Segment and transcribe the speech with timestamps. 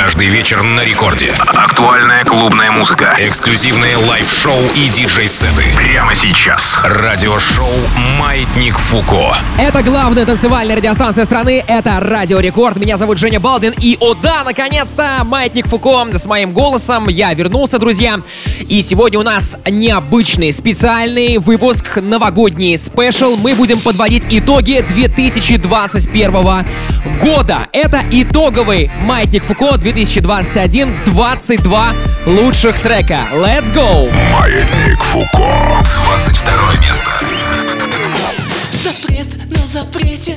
[0.00, 1.32] Каждый вечер на рекорде.
[1.40, 3.16] Актуальная клубная музыка.
[3.18, 5.64] Эксклюзивные live-шоу и диджей-сеты.
[5.76, 6.78] Прямо сейчас.
[6.84, 7.66] Радиошоу
[8.16, 9.36] «Маятник Фуко».
[9.58, 11.64] Это главная танцевальная радиостанция страны.
[11.66, 12.76] Это Радио Рекорд.
[12.76, 13.74] Меня зовут Женя Балдин.
[13.80, 17.08] И, о да, наконец-то, «Маятник Фуко» с моим голосом.
[17.08, 18.20] Я вернулся, друзья.
[18.68, 23.36] И сегодня у нас необычный, специальный выпуск, новогодний special.
[23.36, 26.64] Мы будем подводить итоги 2021
[27.20, 27.66] года.
[27.72, 31.94] Это итоговый «Маятник Фуко» 2021 22
[32.26, 33.26] лучших трека.
[33.32, 34.12] Let's go!
[34.30, 35.82] «Маятник Фуко».
[36.04, 37.10] 22 место.
[38.84, 40.36] Запрет на запрете.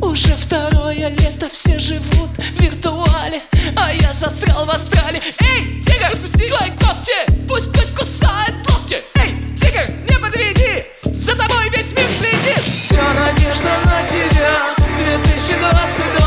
[0.00, 3.40] Уже второе лето Все живут в виртуале.
[3.76, 5.20] А я застрял в астрале.
[5.40, 7.48] Эй, тигр, распусти свои когти.
[7.48, 9.02] Пусть подкусает локти.
[9.16, 10.84] Эй, тигр, не подведи.
[11.02, 12.62] За тобой весь мир следит.
[12.84, 14.54] Вся надежда на тебя.
[14.96, 16.19] 2022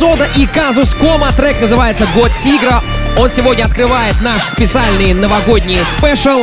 [0.00, 1.30] Сода и Казус Кома.
[1.36, 2.82] Трек называется «Год Тигра».
[3.18, 6.42] Он сегодня открывает наш специальный новогодний special.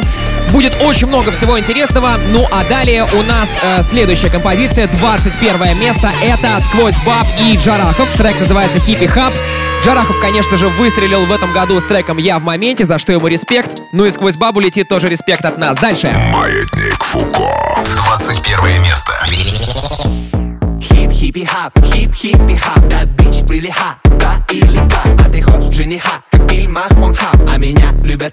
[0.51, 2.11] Будет очень много всего интересного.
[2.31, 6.11] Ну а далее у нас э, следующая композиция, 21 место.
[6.21, 8.11] Это «Sqwoz Bab» и Джарахов.
[8.11, 9.33] Трек называется «Хип хиппи хап».
[9.83, 13.25] Джарахов, конечно же, выстрелил в этом году с треком «Я в моменте», за что ему
[13.25, 13.81] респект.
[13.91, 15.79] Ну и «Sqwoz Bab у» летит тоже респект от нас.
[15.79, 16.13] Дальше.
[16.31, 17.49] «Маятник Фуко».
[17.83, 19.13] 21 место.
[20.79, 22.87] Хип хиппи хап,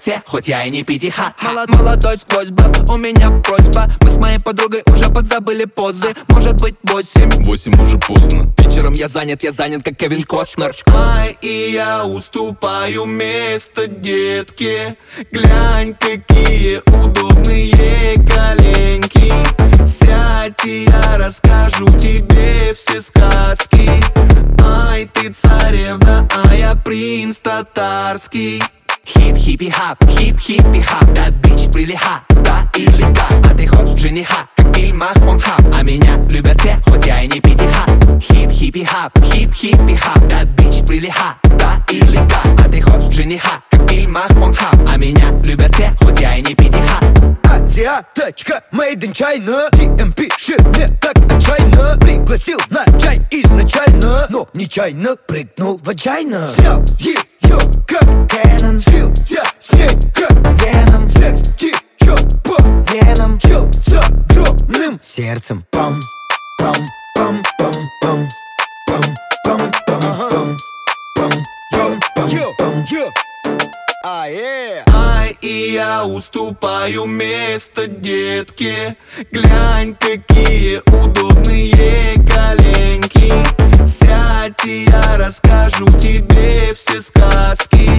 [0.01, 3.87] все, хоть я и не пятиха Молод, молодой Sqwoz Bab, у меня просьба.
[4.01, 6.15] Мы с моей подругой уже подзабыли позы.
[6.27, 7.43] Может быть восемь?
[7.43, 8.53] Восемь уже поздно.
[8.57, 10.75] Вечером я занят, я занят, как Кевин Костнер.
[10.87, 14.97] Ай, и я уступаю место детке
[15.31, 19.33] Глянь, какие удобные коленки.
[19.85, 23.89] Сядь, и я расскажу тебе все сказки.
[24.61, 28.61] Ай, ты царевна, а я принц татарский
[29.15, 31.03] Хип хиппи хап, хип хиппи хап.
[31.15, 35.61] That bitch really hot, да или как А ты хочешь жениха, как в фильмах Pornhub
[35.75, 37.85] А меня любят все, хоть я и не пятиха
[38.19, 40.17] Хип хиппи хап, хип хиппи хап.
[40.31, 44.75] That bitch really hot, да или как А ты хочешь жениха, как в фильмах Pornhub
[44.91, 46.99] А меня любят все, хоть я и не пятиха
[47.43, 49.69] Азиаточка, made in China.
[49.71, 51.97] DM пишет мне так отчаянно.
[51.99, 56.47] Пригласил на чай изначально Но нечаянно прыгнул в отчаянно.
[56.47, 56.83] Снял
[57.45, 60.31] ее как Кэнон Слил я с ней как
[60.61, 62.55] Веном Секс течет по
[62.91, 65.99] венам Чел с огромным сердцем Пам,
[66.59, 66.75] пам,
[67.15, 68.27] пам, пам, пам
[68.87, 69.01] Пам,
[69.43, 70.57] пам, пам, пам
[71.15, 71.31] Пам,
[71.71, 71.99] пам, пам,
[72.57, 72.65] пам
[75.25, 78.95] Ай, и я уступаю место детке
[79.31, 83.33] Глянь, какие удобные коленки.
[83.87, 87.89] Сядь, и я расскажу тебе все сказки.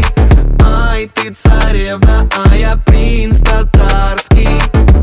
[0.63, 4.49] Ай, ты царевна, а я принц татарский.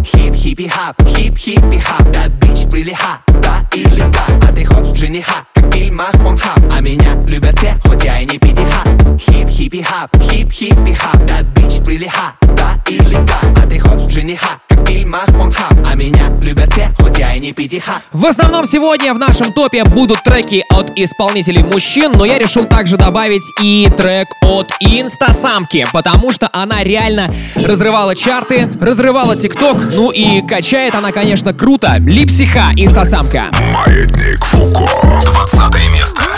[0.06, 4.66] Хип хиппи хап, хип хиппи хап That bitch really hot, да или как А ты
[4.66, 8.84] хочешь жениха, фильмах хап А меня любят все, хоть я и не пятиха
[9.18, 13.80] Хип хиппи хап, хип хиппи хап That bitch really hot, да или да А ты
[13.80, 18.26] хочешь жениха, в фильмах Pornhub А меня любят все, хоть я и не пятиха В
[18.26, 23.44] основном сегодня в нашем топе будут треки от исполнителей мужчин, но я решил также добавить
[23.62, 30.96] и трек от инстасамки, потому что она реально разрывала чарты, разрывала тикток, ну и качает
[30.96, 31.98] она, конечно, круто.
[32.00, 33.46] Липси ха, инстасамка.
[33.74, 34.90] Маятник Фуко.
[35.26, 36.33] 20 место.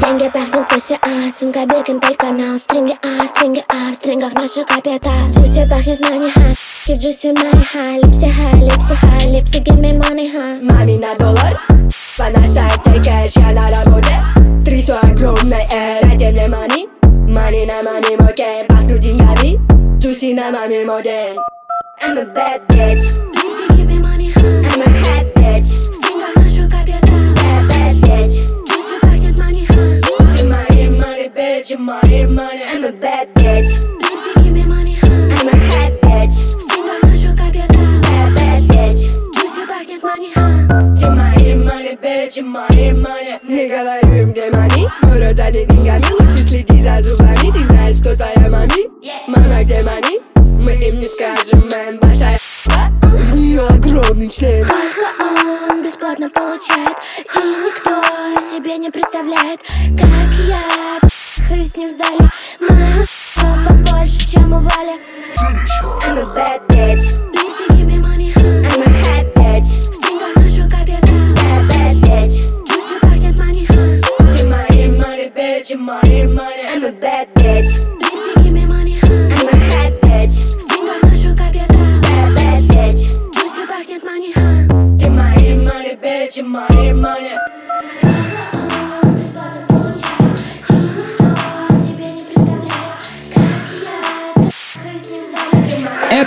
[0.00, 5.12] Деньги пахнут пусть а Сумка Биркин, канал Стринги а, стринги а В стрингах наши капитал
[5.30, 6.40] Джуси пахнет мани ха
[6.86, 7.96] И в джуси мани ха.
[8.02, 10.58] Липси ха, липси ха Липси give me money ха.
[10.62, 11.60] Мами на доллар
[12.16, 14.16] Поносает ты кэш, я на работе.
[14.64, 16.88] Трясу огромной эр Дайте мне мани.
[17.28, 19.60] Мани на мани моде Пахну деньгами.
[19.98, 21.36] Джуси на маме модель
[22.02, 23.04] I'm a bad bitch.
[23.34, 24.40] Lipsy give me money ха.
[24.40, 25.35] I'm a hot
[31.74, 32.62] money, bitch, money, money.
[32.68, 33.70] I'm a bad bitch.
[34.00, 36.30] Lipsy give me money ха I'm a hot bitch.
[36.30, 39.02] В стрингах наши капитал Bad, bad bitch.
[39.34, 40.40] Джуси пахнет мани ха
[41.08, 43.38] Money, money, bitch, money, money.
[43.48, 44.86] Не говорю им, где money?
[45.02, 48.88] Рот забит деньгами Лучше следи за зубами Ты знаешь, кто твоя мами?
[49.26, 50.22] Мама, где money?
[50.36, 56.96] Мы им не скажем, мэн, большая В нее огромный член Только он бесплатно получает
[57.34, 59.60] И никто себе не представляет
[59.98, 61.05] Как я
[61.46, 62.30] хаюсь с ним в зале.
[62.60, 63.04] Моя
[63.68, 65.00] побольше, чем у Вали.
[65.38, 67.45] I'm a bad bitch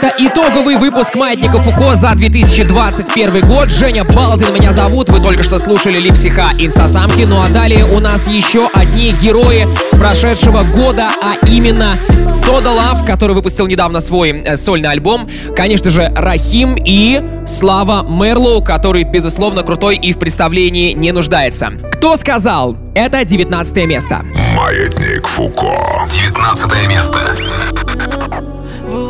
[0.01, 3.69] Это итоговый выпуск Маятника Фуко за 2021 год.
[3.69, 5.09] Женя Балдин меня зовут.
[5.09, 7.23] Вы только что слушали Липсиха Инстасамки.
[7.23, 11.95] Ну а далее у нас еще одни герои прошедшего года, а именно
[12.29, 15.29] Сода Лав, который выпустил недавно свой э, сольный альбом.
[15.53, 21.71] Конечно же, Рахим и Слава Мерлоу, который, безусловно, крутой и в представлении не нуждается.
[21.91, 22.77] Кто сказал?
[22.95, 24.21] Это 19 место.
[24.55, 26.07] Маятник Фуко.
[26.09, 27.19] 19 место.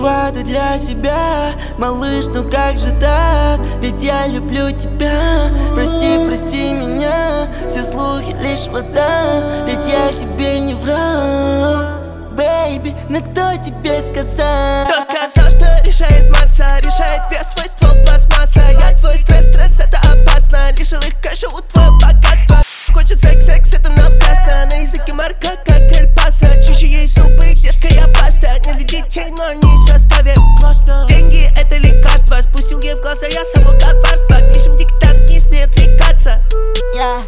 [0.10, 1.52] И для себя.
[1.78, 3.60] Малыш, ну как же так?
[3.82, 5.50] Ведь я люблю тебя.
[5.76, 7.48] Прости, прости меня.
[7.68, 9.66] Все слухи лишь вода.
[9.68, 12.00] Ведь я тебе не врал
[12.32, 14.86] Бэйби, но кто тебе сказал?
[14.86, 16.80] Кто сказал, что решает масса?
[16.80, 18.62] Решает вес твой ствол пластмасса.
[18.80, 20.72] Я твой стресс, стресс это опасно.
[20.72, 22.64] Лишил их кэша у твоего богатства
[22.94, 24.68] Хочет секс, секс это напрасно.
[24.72, 26.10] На языке марка, как Эль
[26.62, 28.60] Чище ей зубы, детка, я паста.
[28.66, 30.36] Не для детей, но не составе.
[30.60, 31.06] Классно.
[31.08, 32.42] Деньги это лекарство.
[32.42, 34.42] Спустил ей в глаза, я само коварство.
[34.54, 36.44] Пишем диктант, не смей отвлекаться.
[36.96, 37.24] Я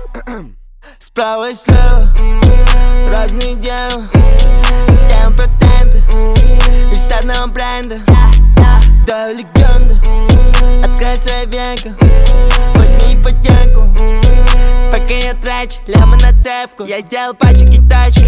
[1.00, 2.10] Справа и слева
[3.10, 4.08] Разные дела.
[4.90, 6.02] Сделаем проценты.
[6.92, 8.00] Лишь с одного бренда
[9.06, 9.95] Даю легенду
[10.83, 11.95] Открой свои века
[12.75, 13.89] Возьми ипотеку
[14.92, 16.83] Пока я трачу лямы на цепку.
[16.83, 18.25] Я сделал пачек и тачки.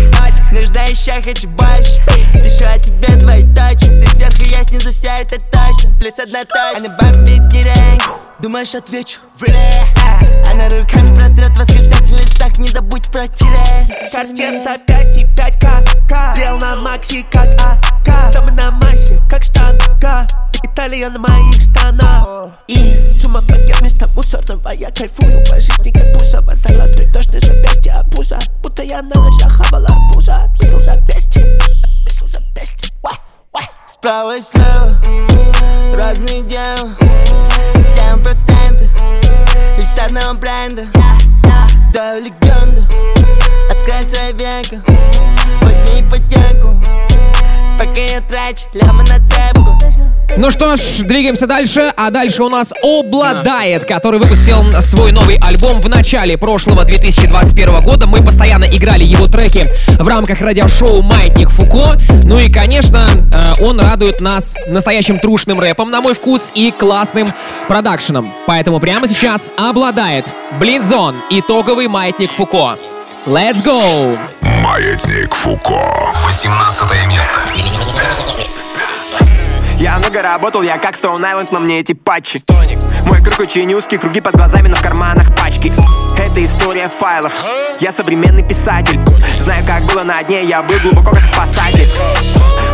[0.52, 2.02] Нуждающая хочу больше.
[2.34, 6.78] Пишу о тебе твои точки Ты сверху, я снизу, вся это точно Плюс одна точка
[6.78, 8.02] Она бомбит деревню.
[8.40, 9.20] Думаешь, отвечу?
[9.40, 10.52] Really?
[10.52, 16.58] Она руками протрет восклицательный знак Не забудь про тире Картин за 5 и 5к Стрел
[16.58, 20.28] на макси, как АК Там на массе, как штанга
[20.74, 22.50] Италия на моих штанах.
[22.68, 27.92] И сумма пакет вместо мусорного Я кайфую по жизни, как Бузова Золотой дождь на запястье
[27.94, 30.52] обуза Будто я на ночах хавал арбуза.
[30.60, 31.60] Писал запястье,
[32.06, 32.90] писал запястье.
[33.86, 34.98] Справа и слева
[35.94, 36.90] Разные дела
[37.76, 38.90] Сделаем проценты
[39.78, 40.88] Лишь с одного бренда
[41.94, 42.82] Даю легенду
[43.70, 44.82] Открой свои века
[45.62, 46.82] Возьми ипотеку
[47.78, 49.93] Пока я трачу лямы на цепку
[50.36, 51.94] Ну что ж, двигаемся дальше.
[51.96, 58.08] А дальше у нас Обладает, который выпустил свой новый альбом в начале прошлого 2021 года.
[58.08, 62.00] Мы постоянно играли его треки в рамках радиошоу «Маятник Фуко».
[62.24, 67.34] Ну и, конечно, э, он радует нас настоящим трушным рэпом, на мой вкус, и классным
[67.68, 68.34] продакшеном.
[68.48, 70.26] Поэтому прямо сейчас обладает
[70.60, 72.78] Блинзон, итоговый «Маятник Фуко».
[73.26, 74.20] Let's go!
[74.42, 75.82] Маятник Фуко.
[76.26, 77.40] 18 место.
[79.84, 82.40] Я много работал, я как Стоун Айленд, но мне эти патчи.
[83.06, 85.74] Мой круг очень узкий, круги под глазами, но в карманах пачки
[86.24, 87.34] это история файлов
[87.80, 89.00] Я современный писатель
[89.38, 91.90] Знаю, как было на дне, я был глубоко как спасатель.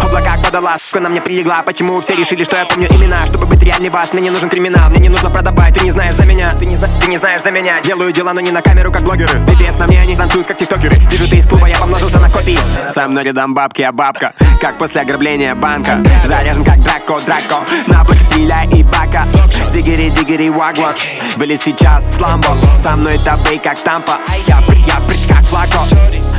[0.04, 1.64] Облака подала, сука, на мне прилегла.
[1.64, 3.26] Почему все решили, что я помню имена?
[3.26, 4.90] Чтобы быть реальней вас, мне не нужен криминал.
[4.90, 7.52] Мне не нужно продавать, ты не знаешь за меня Ты не, ты не знаешь за
[7.52, 7.82] меня.
[7.82, 9.40] Делаю дела, но не на камеру, как блогеры.
[9.48, 10.96] Пипец, на мне они танцуют, как тиктокеры.
[11.12, 12.60] Вижу, ты из клуба, я помножился на копии.
[12.88, 16.04] Со мной рядом бабки, а бабка Как после ограбления банка.
[16.24, 19.26] Заряжен, как Драко, Драко На блоке стреляй и бака.
[19.72, 20.96] Дигери, дигери, вагван
[21.38, 24.20] Были сейчас с ламбо Со мной табей, как тампа.
[24.46, 25.80] Я я прыг, как флако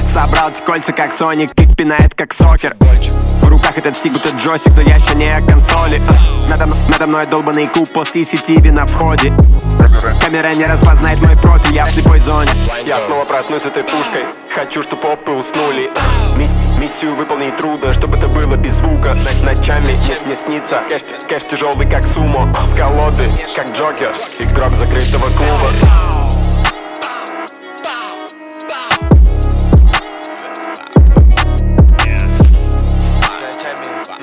[0.04, 2.76] Собрал эти кольца, как Соник Кик пинает, как сокер.
[3.42, 6.00] В руках этот стик, будто джойстик Но я еще не о консоли.
[6.48, 9.32] Надо, надо мной долбанный купол CCTV на входе.
[10.20, 12.50] Камера не распознает мой профиль, я в слепой зоне.
[12.86, 14.24] Я снова проснусь этой пушкой.
[14.54, 15.90] Хочу, чтобы опы уснули.
[16.36, 19.14] Мисс- Миссию выполнить трудно, чтобы это было без звука.
[19.42, 20.80] Ночами мне, мне снится.
[20.88, 22.50] Кэш, кэш тяжелый, как сумо.
[22.66, 24.12] С колоды, как Джокер.
[24.38, 26.29] Игрок закрытого клуба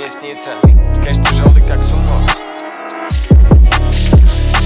[0.07, 0.51] Мне снится
[1.03, 2.25] Кэш тяжелый, как сумо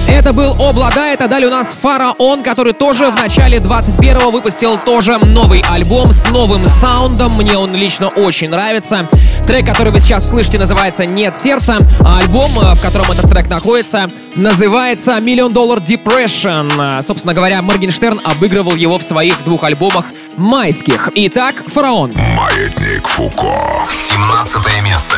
[0.08, 5.18] Это был Облада, это далее у нас Фараон, который тоже в начале 21-го выпустил тоже
[5.18, 7.38] новый альбом с новым саундом.
[7.38, 9.08] Мне он лично очень нравится.
[9.42, 13.50] Трек, который вы сейчас слышите, называется «Нет сердца», а альбом, э, в котором этот трек
[13.50, 17.02] находится, называется «Миллион доллар Depression».
[17.02, 20.06] Собственно говоря, Моргенштерн обыгрывал его в своих двух альбомах
[20.38, 21.10] майских.
[21.16, 22.14] Итак, Фараон.
[22.36, 23.54] Маятник Фуко.
[23.90, 25.18] 17 место.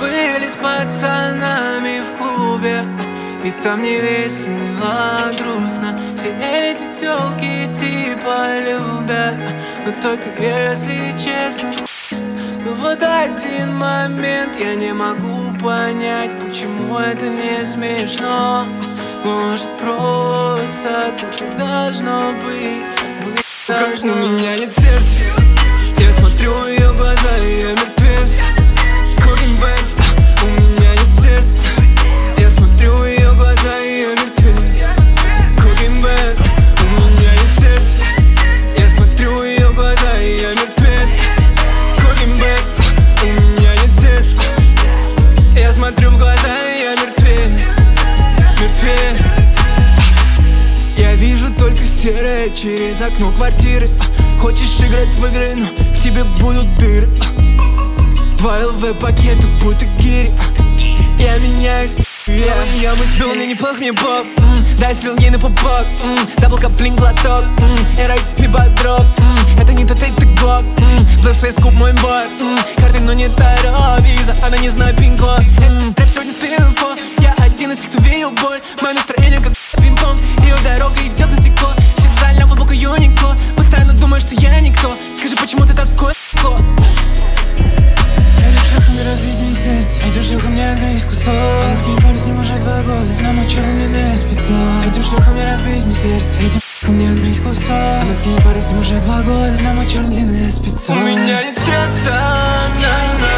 [0.00, 2.84] Были с пацанами в клубе
[3.44, 9.36] И там не весело, грустно Все эти тёлки типа любят
[9.84, 11.72] Но только если честно
[12.68, 18.66] Но вот один момент я не могу понять Почему это не смешно.
[19.24, 22.84] Может просто так и должно быть.
[23.24, 24.12] Быть должно.
[24.12, 25.42] У меня нет сердца
[25.98, 28.47] Я смотрю ее глаза, и я мертвец
[51.98, 53.90] серое через окно квартиры.
[54.00, 57.08] А, Хочешь играть в игры, но в тебе будут дыры.
[57.58, 60.32] А, Два ЛВ-пакета будто гири.
[60.38, 61.96] А, Я меняюсь,
[62.28, 66.56] я, я мыслю, мне неплох, мне поп м, Дай свел ей на пупок, м, дабл
[66.56, 67.42] каплин глоток.
[67.58, 70.62] М, Эра ми бодров, м, это не тот, это глок
[71.24, 75.92] Блэкфейс куб мой бой, м, карты, но не таро Виза, она не знает пин-код м,
[75.98, 78.60] Рэп сегодня с инфо Я один из тех, кто видел боль.
[78.82, 79.52] Мое настроение как
[79.82, 80.20] пинг-понг.
[80.44, 81.87] Ее дорога идет Специально глубоко
[82.96, 84.88] юнико Постоянно думаю, что я никто.
[85.16, 86.56] Скажи, почему ты такой легко?
[88.38, 90.02] Этим шлюхами разбить мне сердце.
[90.08, 91.28] Этим шлюхам мне открыть кусок.
[91.28, 93.22] Она с ней пару с ним уже два года.
[93.22, 96.40] На мой черный длинный спецом Этим шлюхам мне разбить мне сердце.
[96.40, 98.02] Этим шлюхам мне открыть кусок.
[98.02, 99.58] Она с ней пару с ним уже два года.
[99.62, 102.12] На мой черный длинный спецом У меня нет сердца,
[102.78, 103.37] на-на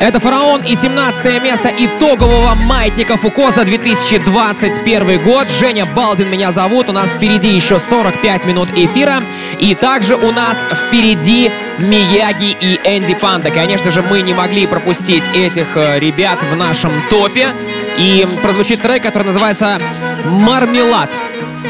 [0.00, 5.46] Это Фараон и 17 место итогового маятника Фуко за 2021 год.
[5.50, 6.88] Женя Балдин меня зовут.
[6.88, 9.22] У нас впереди еще 45 минут эфира.
[9.58, 13.50] И также у нас впереди Мияги и Энди Панда.
[13.50, 17.48] Конечно же, мы не могли пропустить этих э, ребят в нашем топе.
[17.98, 19.82] И прозвучит трек, который называется
[20.24, 21.10] «Мармелад».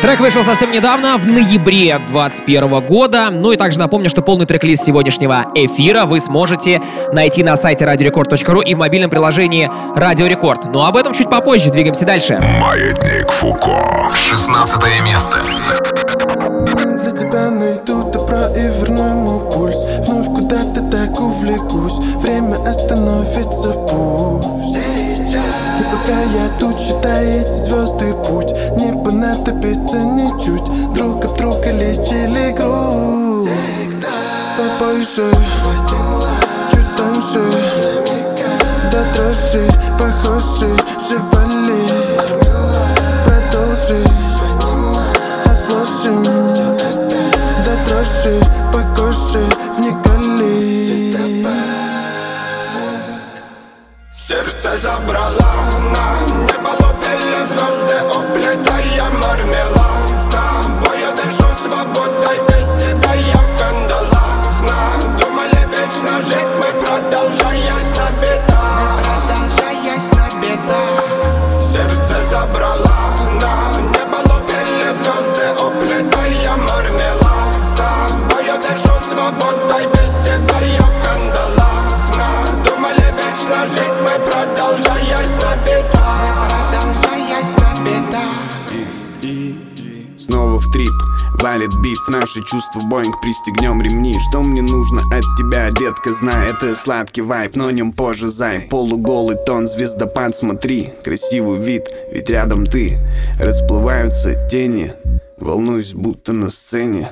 [0.02, 3.28] Трек вышел совсем недавно, в ноябре 2021 года.
[3.30, 6.80] Ну и также напомню, что полный трек-лист сегодняшнего эфира вы сможете
[7.12, 10.64] найти на сайте radiorecord.ru и в мобильном приложении Радио Рекорд.
[10.64, 12.40] Но об этом чуть попозже, двигаемся дальше.
[12.60, 13.78] Маятник Фуко.
[14.14, 15.36] 16 место.
[39.50, 40.76] Продолжи, похожи,
[96.10, 101.88] детка, знай Это сладкий вайп, но нем позже, зай Полуголый тон, звездопад, смотри Красивый вид,
[102.12, 102.98] ведь рядом ты.
[103.38, 104.92] Расплываются тени
[105.38, 107.10] Волнуюсь, будто на сцене.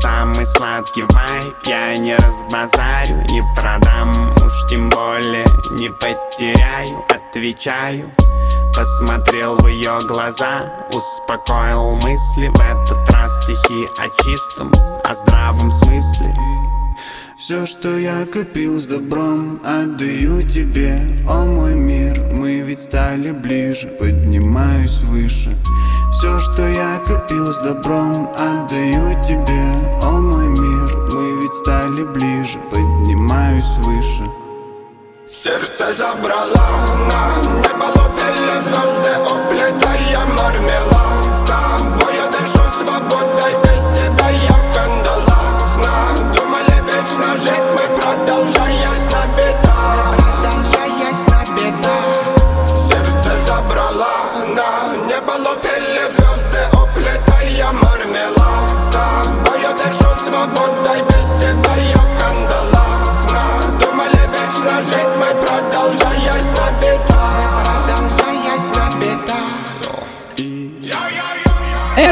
[0.00, 8.10] Самый сладкий вайп я не разбазарю, не продам Уж тем более не потеряю, отвечаю.
[8.74, 14.72] Посмотрел в ее глаза, успокоил мысли В этот раз стихи о чистом,
[15.04, 16.49] о здравом смысле
[17.40, 20.94] Все, что я копил с добром, отдаю тебе,
[21.26, 25.56] о мой мир Мы ведь стали ближе, поднимаюсь выше.
[26.12, 29.62] Все, что я копил с добром, отдаю тебе,
[30.02, 34.30] о мой мир Мы ведь стали ближе, поднимаюсь выше.
[35.30, 40.99] Сердце забрала на небо лупили звезды Уплетая мармелад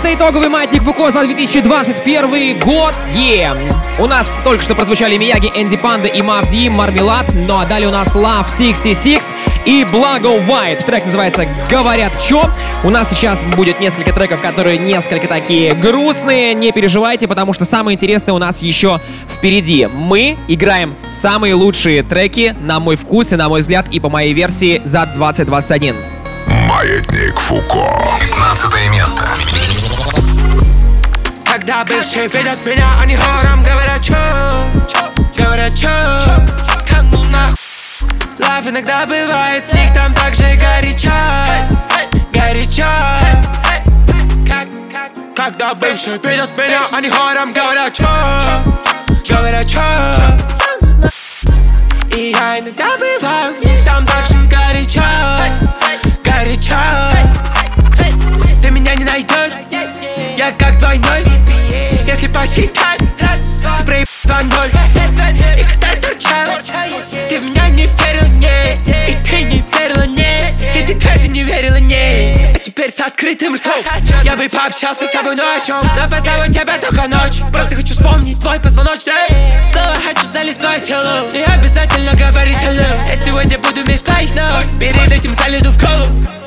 [0.08, 2.94] Это итоговый маятник Фуко за 2021 год.
[3.14, 3.52] Е!
[3.98, 7.26] У нас только что прозвучали Мияги, Энди Панда и Мавди, Мармелад.
[7.34, 9.34] Ну а далее у нас Love 66
[9.66, 10.84] и Благо White.
[10.84, 12.48] Трек называется «Говорят чё».
[12.84, 16.54] У нас сейчас будет несколько треков, которые несколько такие грустные.
[16.54, 19.88] Не переживайте, потому что самое интересное у нас еще впереди.
[19.92, 24.32] Мы играем самые лучшие треки, на мой вкус и на мой взгляд, и по моей
[24.32, 25.94] версии за 2021.
[26.48, 27.90] Маятник Фуко.
[28.20, 29.28] 15 место.
[31.68, 34.16] Когда бывшие видят меня, они хором говорят чё
[35.36, 35.90] Говорят чё
[36.88, 37.58] Канул нахуй
[38.40, 41.12] Лав иногда бывает, них там так же горячо
[42.32, 42.86] Горячо
[45.36, 48.08] Когда бывшие видят меня, они хором говорят чё
[49.28, 49.82] Говорят чё
[52.16, 55.02] И я иногда бываю, них там так же горячо
[56.24, 56.78] Горячо
[58.62, 59.52] Ты меня не найдешь
[60.38, 61.24] Я как двойной
[62.08, 64.68] Если посчитать Ты проеб 2-0
[65.58, 66.58] И когда торчал
[67.28, 71.44] Ты в меня не верила, не И ты не верила, не И ты тоже не
[71.44, 72.32] верила, не.
[72.54, 73.84] А теперь с открытым ртом
[74.24, 75.82] Я бы пообщался с тобой, но о?
[75.82, 79.12] Но позову тебя только ночь Просто хочу вспомнить твой позвоночник.
[79.70, 85.12] Снова хочу залезть в тело И обязательно говорить hello Я сегодня буду мечтать, но Перед
[85.12, 86.37] этим залезу в колу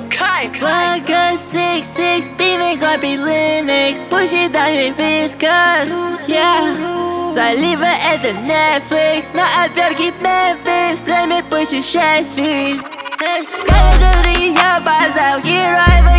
[0.60, 4.04] Благо 6-6, пивен копит Linux.
[4.10, 5.90] Пусть и дальше вискас,
[6.28, 11.02] yeah Заливы это Netflix На отвертке Memphis.
[11.06, 12.82] Время путешествий
[13.18, 16.12] Каждый друзья поставил героев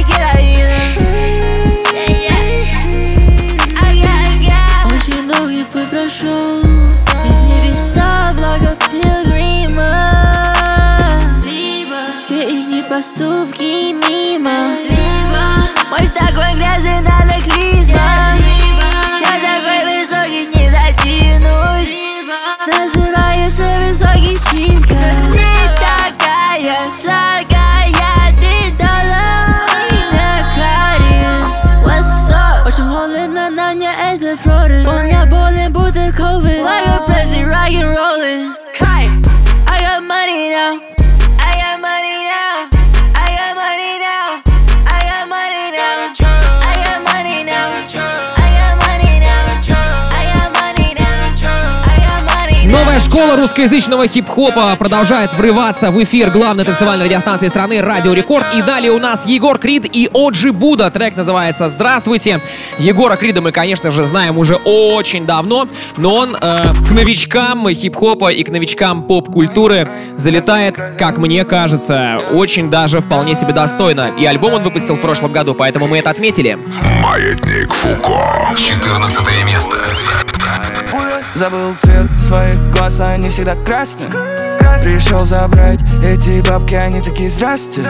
[4.86, 9.32] Очень долгий путь прошел Из небеса благо пилгрима
[9.68, 10.11] Либо
[12.32, 14.50] Все их поступки мимо.
[14.84, 15.44] Либо
[15.90, 17.61] Мой такой грязный надо клизма
[53.22, 58.52] Школа русскоязычного хип-хопа продолжает врываться в эфир главной танцевальной радиостанции страны Радио Рекорд.
[58.52, 60.90] И далее у нас Егор Крид и Оджи Буда.
[60.90, 62.40] Трек называется «Здравствуйте».
[62.80, 68.32] Егора Крида мы, конечно же, знаем уже очень давно, но он э, к новичкам хип-хопа
[68.32, 74.10] и к новичкам поп-культуры залетает, как мне кажется, очень даже вполне себе достойно.
[74.18, 76.58] И альбом он выпустил в прошлом году, поэтому мы это отметили.
[77.00, 78.52] Маятник Фуко.
[78.56, 79.76] 14 место.
[81.42, 84.08] Забыл цвет своих глаз, они всегда красные
[84.80, 87.80] Пришел забрать эти бабки, они такие здрасте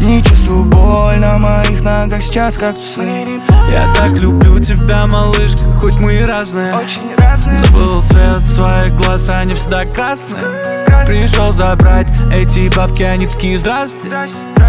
[0.00, 3.00] Не чувствую боль на моих ногах сейчас как тусы
[3.70, 6.74] Я так люблю тебя, малышка, хоть мы и разные.
[6.74, 7.56] Очень разные.
[7.64, 10.44] Забыл цвет своих глаз, они всегда красные.
[11.06, 14.10] Пришел забрать эти бабки, они такие здрасте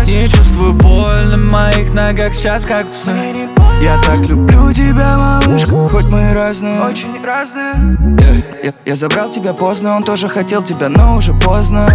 [0.08, 3.12] Не чувствую боль на моих ногах сейчас как тусы
[3.84, 6.80] Я так люблю тебя, малышка, хоть мы и разные.
[6.84, 7.98] Очень разные.
[8.18, 11.86] Я, я, я забрал тебя поздно, он тоже хотел тебя, но уже поздно.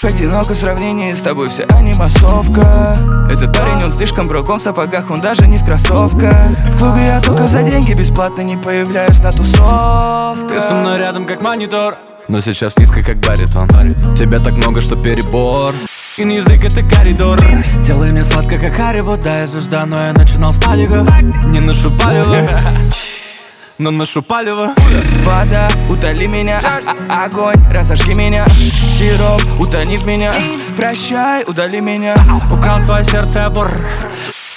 [0.00, 2.96] Среди одиноко в сравнении с тобой вся они массовка
[3.30, 6.34] Этот парень, он слишком броком в сапогах, он даже не в кроссовках.
[6.72, 10.48] В клубе я только за деньги бесплатно не появляюсь на тусовках.
[10.48, 11.98] Ты со мной рядом как монитор.
[12.28, 13.68] Но сейчас низко, как баритон.
[14.16, 15.74] Тебя так много, что перебор
[16.18, 17.40] И язык это коридор.
[17.86, 21.06] Делай мне сладко, как Харибо Да, я звезда, но я начинал с палева
[21.46, 22.44] Не ношу палево
[23.78, 24.74] но ношу палево
[25.22, 28.44] Вода, утоли меня, а -а огонь, разожги меня.
[28.48, 30.32] Сироп, утони в меня,
[30.76, 32.16] прощай, удали меня.
[32.50, 33.70] Украл твое сердце, вор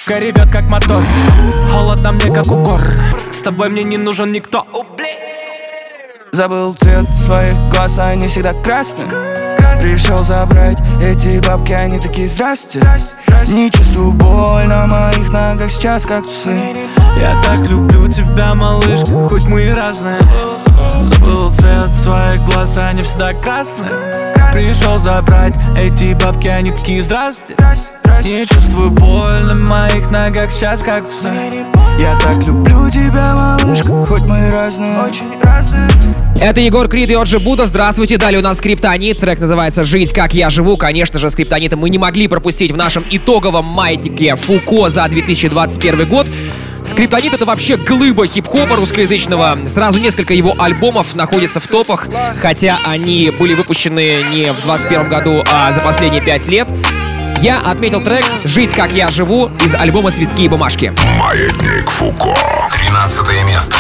[0.07, 1.03] Ребят, как мотор.
[1.71, 2.81] Холодно мне, как укор.
[3.31, 4.65] С тобой мне не нужен никто.
[6.31, 12.79] Забыл цвет своих глаз, они всегда красные Пришел забрать эти бабки, они такие здрасте
[13.47, 16.55] Не чувствую боль на моих ногах сейчас как тусы
[17.19, 20.19] Я так люблю тебя, малышка, хоть мы и разные.
[21.01, 23.91] Забыл цвет своих глаз, они всегда красные.
[24.53, 27.55] Пришел забрать эти бабки, они такие здрасте
[28.23, 31.27] Не чувствую боль на моих ногах сейчас как тусы
[31.97, 35.89] Я так люблю тебя, малышка, хоть мы разные Очень разные
[36.39, 37.65] Это Егор Крид и Оджи Буда.
[37.65, 38.17] Здравствуйте.
[38.17, 39.19] Далее у нас Скриптонит.
[39.19, 40.77] Трек называется «Жить, как я живу».
[40.77, 46.27] Конечно же, Скриптонита мы не могли пропустить в нашем итоговом маятнике Фуко за 2021 год.
[46.83, 49.59] Скриптонит это вообще глыба хип-хопа русскоязычного.
[49.65, 52.07] Сразу несколько его альбомов находятся в топах,
[52.41, 56.67] хотя они были выпущены не в 21 году, а за последние пять лет.
[57.41, 60.93] Я отметил трек «Жить, как я живу» из альбома «Свистки и бумажки».
[61.17, 62.35] Маятник Фуко.
[62.71, 63.77] 13 место.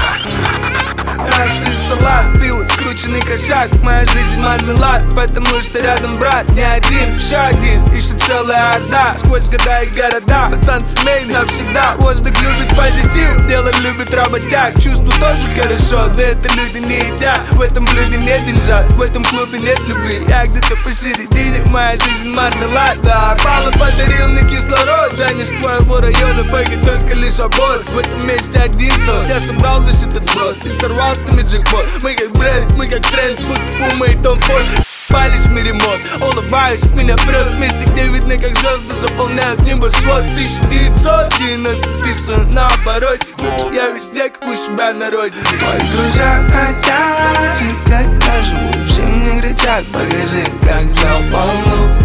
[2.91, 3.69] Скрученный косяк.
[3.83, 6.49] Моя жизнь мармелад, потому что рядом брат.
[6.51, 9.15] Не один, шаг один, ищет целая орда.
[9.17, 11.95] Сквозь года и города, пацан семейный навсегда.
[11.99, 14.73] Воздух любит позитив, дело любит работяг.
[14.81, 17.39] Чувство тоже хорошо, да это люди не едят.
[17.51, 20.25] В этом блюде нет деньжат, в этом клубе нет любви.
[20.27, 23.01] Я где-то посередине, моя жизнь мармелад.
[23.03, 25.15] Да, Пала подарил мне кислород.
[25.15, 30.03] Жанни твоего района погиб только лишь обор В этом месте один сон, я собрал весь
[30.03, 31.85] этот сброд И сорвал с нами джекпот.
[32.01, 32.31] Мы как
[32.81, 34.65] бренд, мы как тренд, будто Пума и Том Форд
[35.09, 42.01] Палишь в мире мод, улыбаюсь, меня прет Вместе, где видно, как звезды заполняют небосвод 1990
[42.03, 43.27] писано на обороте.
[43.73, 45.41] Я везде, как у себя на родине.
[45.59, 51.99] Твои друзья хотят жить, как я живу Всем мне кричат, покажи, как взял полну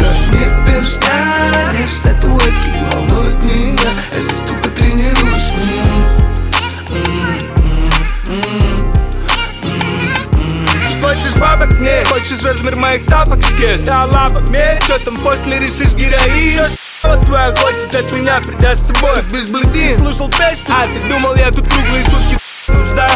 [0.00, 5.50] Но не перестанешь статуэтки не волнуют меня Я здесь тренируюсь
[11.02, 11.78] Хочешь бабок?
[11.80, 13.42] Нет Хочешь размер моих тапок?
[13.42, 14.48] Скет Да лапок?
[14.48, 16.54] Нет Что там после решишь героин?
[16.54, 16.68] Чё
[17.02, 21.36] вот твоя хочет от меня придя с тобой Без бледин Слушал песню А ты думал
[21.36, 23.08] я тут круглые сутки нужда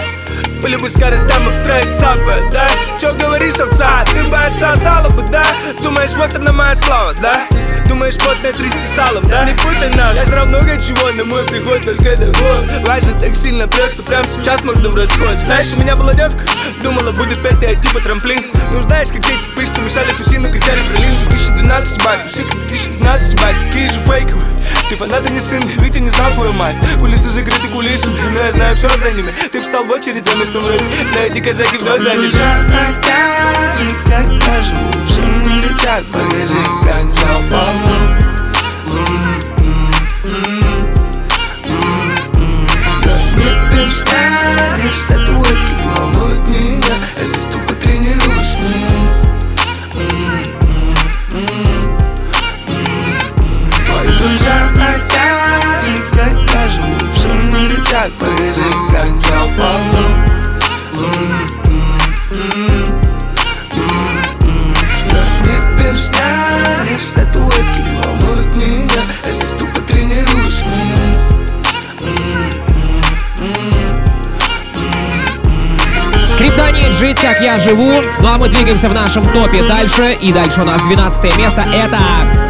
[0.63, 2.69] По любым скоростям устроить цапы, да?
[3.01, 4.05] Чё говоришь, овца?
[4.05, 5.45] Ты бы отсосала бы, да?
[5.83, 7.47] Думаешь, вот она моя слава, да?
[7.87, 9.45] Думаешь, потное трясти салом, да?
[9.45, 13.67] Не путай нас Я знал много чего, но мой приход только доход Важно так сильно
[13.67, 16.45] прет, что прямо сейчас можно в расход Знаешь, у меня была девка,
[16.83, 21.01] думала, будет петь, я типа трамплин Ну знаешь, как эти пышки мешали тусину, кричали про
[21.01, 24.40] лин 2012, бать, как 2012, бать Какие же фейковые
[25.01, 26.77] ты фанат, а не сын, ведь ты не знал твою мать.
[26.99, 29.33] Кулисы закрыты кулисами, но я знаю все за ними.
[29.51, 35.07] Ты встал в очередь за местом вроде На эти казаки все заняли как я живу
[35.09, 38.31] Всем не кричат, покажи, как взял полну
[59.41, 60.30] out my loop.
[76.81, 78.01] Скриптонит «Жить, как я живу».
[78.21, 80.17] Ну а мы двигаемся в нашем топе дальше.
[80.21, 81.63] И дальше у нас 12 место.
[81.73, 81.99] Это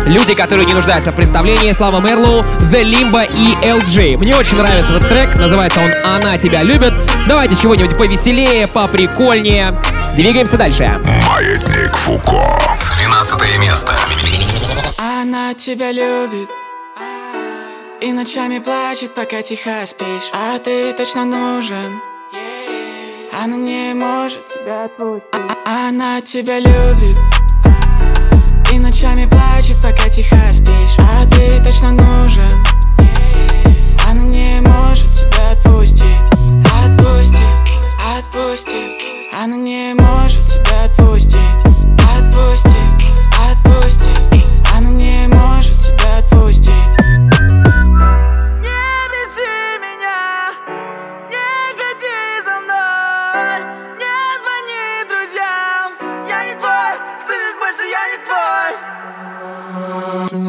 [0.06, 1.72] люди, которые не нуждаются в представлении.
[1.72, 4.18] Слава Мерлоу, The Limbo и LG.
[4.18, 5.34] Мне очень нравится этот трек.
[5.36, 6.94] Называется он «Она тебя любит».
[7.26, 9.78] Давайте чего-нибудь повеселее, поприкольнее.
[10.14, 11.00] Двигаемся дальше.
[11.28, 12.44] Маятник Фуко.
[12.96, 13.96] 12 место.
[14.98, 16.48] Она тебя любит
[18.00, 22.00] И ночами плачет, пока тихо спишь А ты точно нужен
[23.42, 25.32] Она не может тебя отпустить.
[25.64, 27.18] А- Она тебя любит.
[28.70, 30.94] И ночами плачет, пока тихо спишь.
[30.98, 32.62] А ты точно нужен.
[34.06, 36.20] Она не может тебя отпустить.
[36.84, 37.40] Отпустить,
[38.18, 39.32] отпустить.
[39.32, 41.40] Она не может тебя отпустить.
[42.14, 42.79] Отпустить,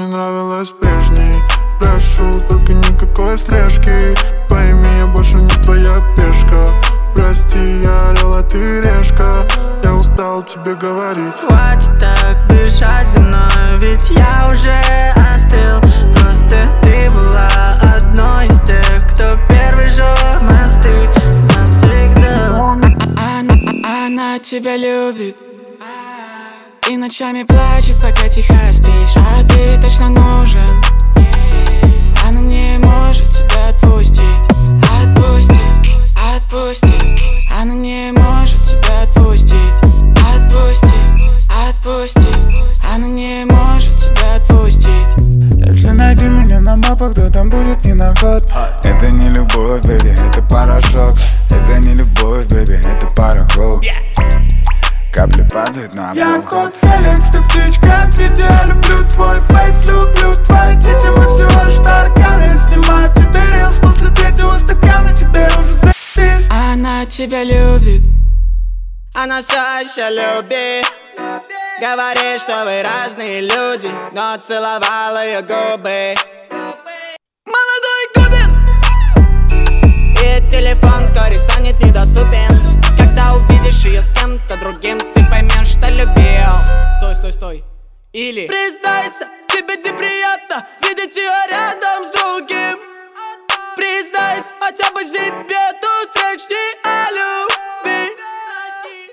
[0.02, 1.36] мне нравилась прежней.
[1.80, 4.16] Прошу, только никакой слежки.
[4.50, 6.66] Пойми, я больше не твоя пешка.
[7.16, 9.48] Прости, я орел, а ты решка.
[9.84, 11.36] Я устал тебе говорить.
[11.48, 14.80] Хватит так дышать за мной Ведь я уже
[15.34, 15.80] остыл.
[16.16, 17.48] Просто ты была
[17.96, 21.10] одной из тех Кто первый жег мосты
[21.56, 22.76] Навсегда.
[23.18, 23.56] Она,
[24.06, 25.51] она тебя любит
[27.02, 29.16] ночами плачет, пока тихо спишь.
[29.18, 30.84] А ты точно нужен.
[32.24, 34.24] Она не может тебя отпустить.
[35.02, 37.50] Отпустить, отпустить.
[37.52, 39.72] Она не может тебя отпустить.
[40.32, 42.62] Отпустить, отпустить.
[42.88, 45.06] Она не может тебя отпустить.
[45.66, 48.44] Если найди меня на мапах, то там будет не наход.
[48.84, 51.16] Это не любовь, бэби, это порошок.
[51.50, 53.84] Это не любовь, бэби, это пароход
[55.12, 60.36] Капли падают на пол Я кот Феликс, ты птичка Ответь, я люблю твой фейс, люблю
[60.46, 61.08] твои дети.
[61.08, 62.50] Мы всего лишь тараканы.
[62.58, 65.14] Снимаю тебе рилс после третьего стакана.
[65.14, 66.48] Тебе уже заебись.
[66.50, 68.04] Она тебя любит.
[69.14, 70.88] Она все еще любит.
[71.82, 76.16] Говорит, что вы разные люди Но целовал ее губы.
[77.46, 78.50] Молодой Губин!
[80.24, 82.71] И телефон вскоре станет недоступен
[83.72, 86.52] Увидишь ее с кем-то другим Ты поймешь, что любил.
[86.98, 87.64] Стой, стой, стой.
[88.12, 92.78] Или Признайся, тебе неприятно Видеть ее рядом с другим.
[93.78, 98.12] Признайся хотя бы себе Тут речь не о любви.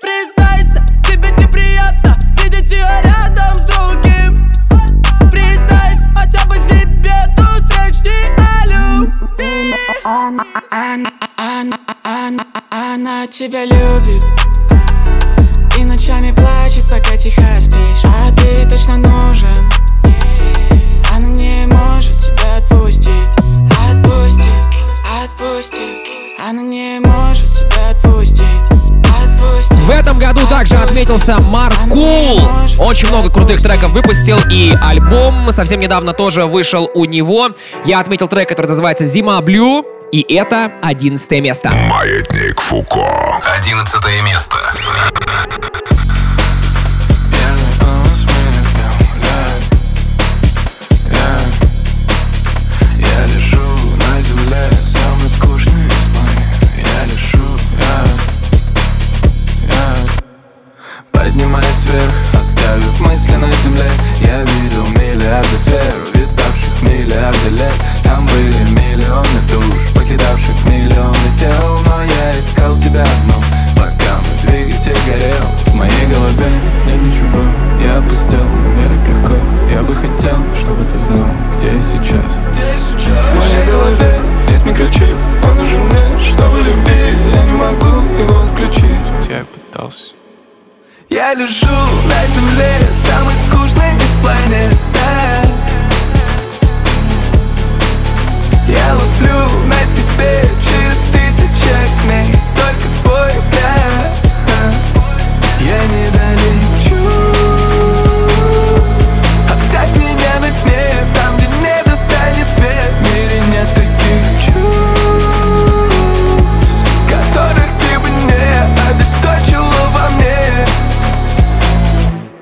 [0.01, 4.51] Признайся, тебе неприятно Видеть ее рядом с другим.
[5.31, 9.73] Признайся хотя бы себе Тут речь не о любви
[13.19, 14.25] она тебя любит.
[15.77, 18.01] И ночами плачет, пока тихо спишь.
[18.05, 19.69] А ты точно нужен.
[21.11, 23.11] Она не может тебя отпустить.
[23.89, 24.45] Отпустить,
[25.21, 26.39] отпустить.
[26.39, 28.45] Она не может тебя отпустить.
[29.21, 32.39] Отпустить В этом году также отметился Маркул.
[32.79, 37.49] Очень много крутых треков выпустил, и альбом совсем недавно тоже вышел у него.
[37.83, 41.69] Я отметил трек, который называется «Зима Блю», и это 11 место.
[41.69, 43.41] Маятник Фуко.
[43.57, 44.57] 11 место.
[91.39, 91.88] Лежу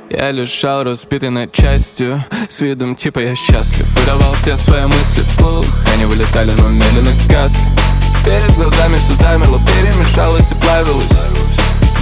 [0.10, 3.88] я лежал разбитый на частью С видом типа я счастлив.
[4.00, 7.60] Выдавал все свои мысли вслух Они вылетали, но медленно гасли.
[8.26, 11.26] Перед глазами все замерло Перемешалось и плавилось.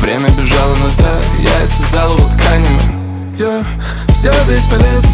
[0.01, 2.81] Время бежало назад, я связал его тканями.
[3.39, 3.63] Я
[4.13, 5.09] все бесполезно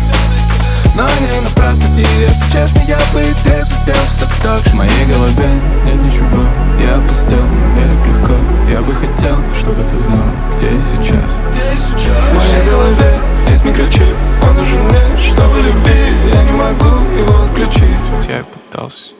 [0.95, 4.61] но не напрасно И если честно, я бы дальше сделал все так.
[4.67, 5.49] В моей голове
[5.85, 6.43] нет ничего
[6.79, 8.35] Я опустел, но мне так легко.
[8.69, 11.39] Я бы хотел, чтобы ты знал, где я сейчас.
[11.61, 16.33] В моей голове есть микрочип Он нужен мне, чтобы любить.
[16.33, 18.27] Я не могу его отключить.
[18.27, 19.13] Я пытался.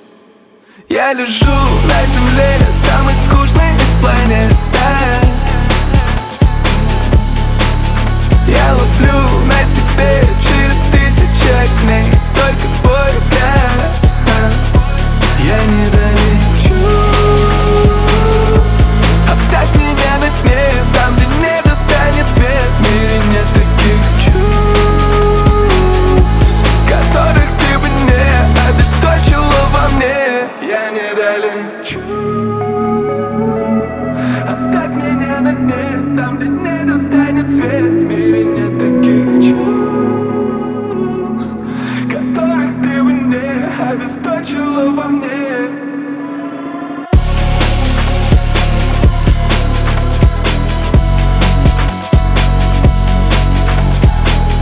[0.89, 4.53] Я лежу на земле Самый скучный из планет.
[8.47, 10.23] Я ловлю на себе
[11.51, 13.81] тысячи огней Только твой взгляд.
[15.43, 16.10] Я не долечу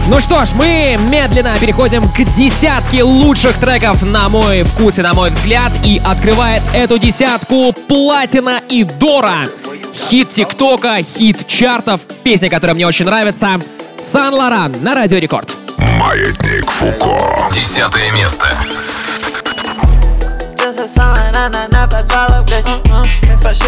[0.10, 5.14] Ну что ж, мы медленно переходим к десятке лучших треков на мой вкус и на
[5.14, 5.72] мой взгляд.
[5.86, 9.48] И открывает эту десятку Платина и Дора.
[9.94, 13.62] Хит ТикТока, хит чартов, песня, которая мне очень нравится.
[14.02, 15.56] Сан Лоран на Радио Рекорд.
[15.78, 17.48] Маятник Фуко.
[17.54, 18.48] Десятое место.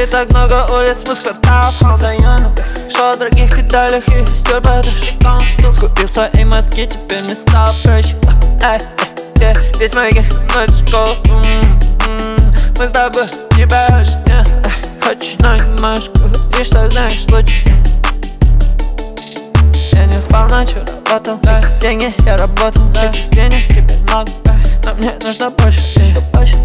[0.10, 1.76] Так много улиц, мы с кварталов
[3.02, 5.42] в других педалях и стер подушком
[5.74, 8.16] Скупил свои мозги, теперь мне стало проще
[8.64, 8.80] Эй,
[9.42, 11.16] эй, весь мой гех мной школу.
[12.78, 13.24] Мы с тобой
[13.58, 14.12] не похожи
[15.04, 16.10] Хочешь, но не можешь.
[16.10, 17.56] Говорить, что знаешь лучше.
[19.94, 20.78] Я не спал ночью,
[21.10, 21.40] работал.
[21.82, 24.32] Деньги я работал, этих денег теперь много.
[24.86, 26.56] Но мне нужно больше, еще больше.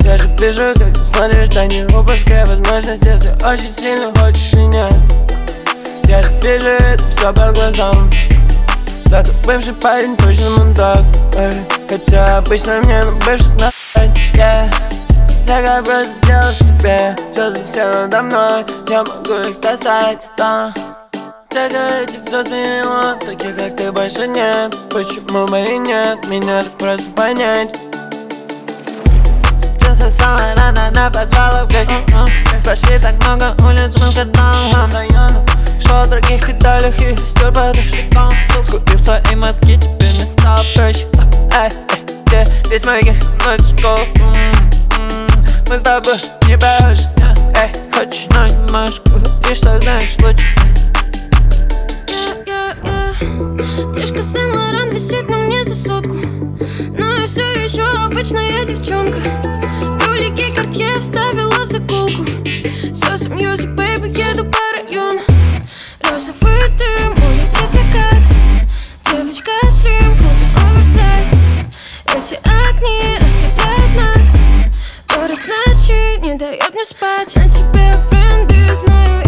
[0.00, 4.88] я же вижу, как ты смотришь, да не упускай возможность Если очень сильно хочешь меня
[6.08, 8.10] Я вижу это все по глазам.
[9.06, 11.04] Да, ты бывший парень, точно мудак
[11.36, 11.52] эй.
[11.88, 13.74] Хотя обычно мне на бывших нахуй
[14.34, 14.68] yeah.
[15.46, 20.72] Я как просто делать тебе Звезды все надо мной Я могу их достать, да
[21.50, 24.74] Тега этих звезд миллион Таких как ты больше нет.
[24.90, 26.26] Почему бы и нет?
[26.26, 27.78] Меня так просто понять
[30.04, 31.94] Засосала рана, она позвала в гости.
[32.62, 34.12] Прошли так много улиц, мы
[34.92, 35.42] районах
[35.80, 38.30] Шел в других педалях и стер подушком
[38.64, 41.06] Скупил свои мозги, теперь мне стало проще
[41.54, 41.70] Эй,
[42.32, 43.98] эй, весь мой в школу.
[45.70, 46.16] Мы с тобой
[46.48, 47.08] не похожи.
[47.54, 50.44] Эй, хочешь, но не можешь говорить, что знаешь лучше?
[53.94, 56.16] Тишка Сен-Лоран висит на мне за сотку.
[56.98, 59.18] Но я все еще обычная девчонка
[60.34, 62.24] Брюлики Cartier вставила в заколку.
[62.92, 65.20] Sosa Muzik, baby, еду по району.
[66.00, 68.22] Розовый дым, улетит закат
[69.10, 71.26] Девочка slim, ходит оверсайз
[72.06, 74.36] Эти огни ослепляют нас.
[75.08, 77.34] Город ночи не дает мне спать.
[77.36, 79.23] На тебе бренды, знаю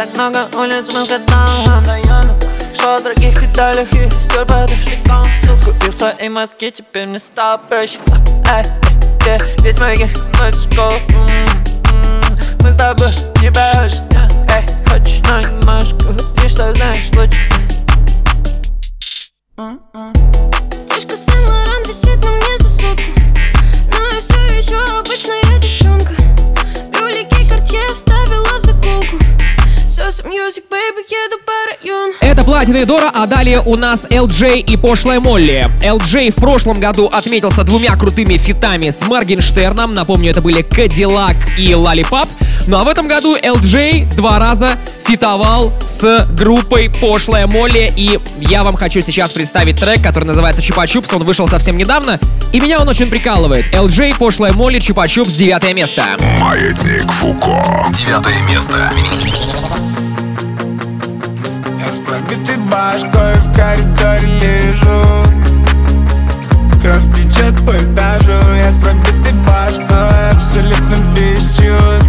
[0.00, 1.06] так много улиц, мы
[1.86, 2.30] районе
[2.74, 5.26] Шел в других педалях и стер подушком
[5.60, 7.98] Скупил свои мозги, теперь мне стало проще
[8.50, 8.64] Эй,
[9.26, 10.94] эй, весь мой гех в школу
[12.62, 13.08] Мы с тобой
[13.42, 13.96] не похожи
[14.48, 17.38] Эй, хочешь, но не можешь говорить, что знаешь лучше.
[20.88, 22.68] Тишка Сен-Лоран висит на мне за
[23.90, 26.14] Но я все еще обычная девчонка.
[26.90, 28.49] Брюлики Картье вставила
[32.20, 35.68] Это Платина Дора, а далее у нас LJ и Пошлая Молли.
[35.82, 39.92] LJ в прошлом году отметился двумя крутыми фитами с Моргенштерном.
[39.92, 42.28] Напомню, это были Кадиллак и Лалипап.
[42.66, 44.76] Ну а в этом году LJ два раза
[45.06, 47.92] фитовал с группой Пошлая Молли.
[47.96, 51.12] И я вам хочу сейчас представить трек, который называется Чупа Чупс.
[51.12, 52.18] Он вышел совсем недавно.
[52.52, 53.74] И меня он очень прикалывает.
[53.74, 56.16] LJ, Пошлая Молли, Чупа Чупс, девятое место.
[56.38, 57.86] Маятник Фуко.
[57.92, 58.92] Девятое место.
[61.90, 65.24] С пробитой башкой в коридоре лежу.
[66.80, 72.08] Кровь течет по этажу Я с пробитой башкой абсолютно без чувств.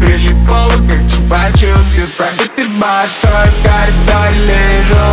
[0.00, 5.08] Прилипала как чупа-чупс с пробитой башкой в коридоре лежу.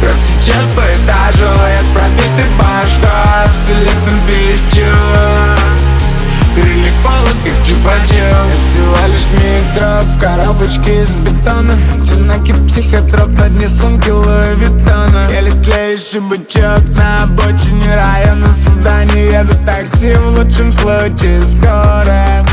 [0.00, 5.51] Кровь течет по этажу Я с пробитой башкой Абсолютно без чувств
[7.82, 11.76] чупа Я всего лишь микроф в коробочке из бетона.
[11.94, 19.26] Одинокий психотроп на дне сумки Луи Виттона Еле тлеющий бычок на обочине района Сюда не
[19.26, 22.44] еду такси в лучшем случае скоро.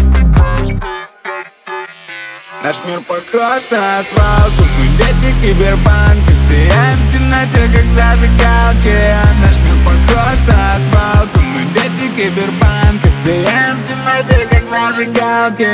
[2.63, 4.63] Наш мир похож на свалку.
[4.79, 9.15] Мы дети киберпанка Сияем в темноте, как зажигалки.
[9.41, 11.38] Наш мир похож на свалку
[11.69, 15.67] Мы дети киберпанка Сияем в темноте, как зажигалки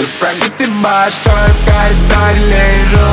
[0.00, 3.08] с пробитой башкой в коридоре лежу.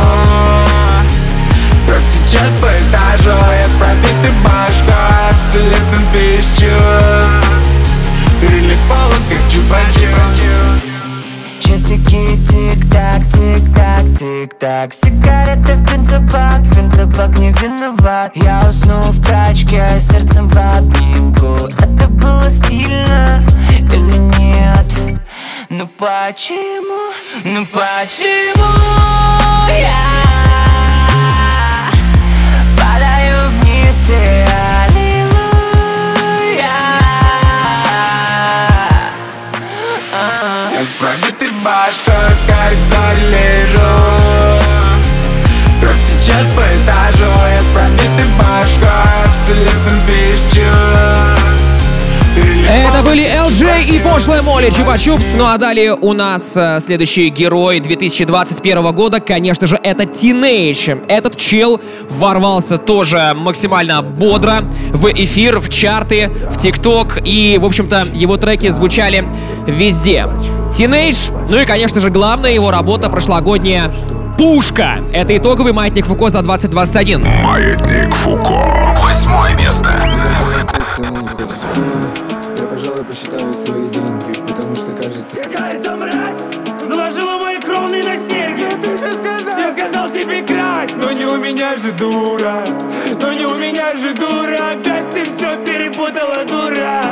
[1.87, 4.93] Кровь течет по этажу Я с пробитой башкой
[5.29, 7.69] Абсолютно без чувств.
[8.41, 10.93] Прилипала, как чупа-чупс
[11.61, 14.93] Часики тик-так, тик-так, тик-так.
[14.93, 18.31] Сигареты в бензобак, бензобак не виноват.
[18.35, 21.55] Я уснул в прачке, сердцем в обнимку.
[21.79, 23.45] Это было стильно
[23.91, 25.19] или нет?
[25.69, 27.11] Ну почему,
[27.43, 28.73] ну почему
[29.67, 30.03] я
[32.77, 34.45] падаю вниз и
[34.85, 35.33] аллилуйя?
[40.71, 43.93] Я с пробитой башкой коридоре лежу
[45.81, 48.89] Кровь течет по этажу Я с пробитой башкой
[49.25, 50.92] Абсолютно без чувств
[53.03, 55.35] были LJ и пошлая Молли Чупа Чупс.
[55.37, 61.05] Ну а далее у нас э, следующий герой 2021 года, конечно же, это Teenage.
[61.07, 67.19] Этот чел ворвался тоже максимально бодро в эфир, в чарты, в ТикТок.
[67.23, 69.27] И, в общем-то, его треки звучали
[69.67, 70.27] везде.
[70.71, 73.93] Teenage, ну и, конечно же, главная его работа прошлогодняя
[74.37, 74.99] Пушка.
[75.13, 77.25] Это итоговый маятник Фуко за 2021.
[77.43, 78.95] Маятник Фуко.
[79.01, 79.89] Восьмое место.
[83.13, 85.37] Я, пожалуй, посчитаю свои деньги, потому что кажется...
[85.37, 89.57] Какая там мразь заложила мои кровные на серьги Ты же сказал.
[89.59, 92.65] Я сказал тебе красть Но не у меня же дура
[93.21, 97.02] Но не у меня же дура Опять ты все перепутала, дура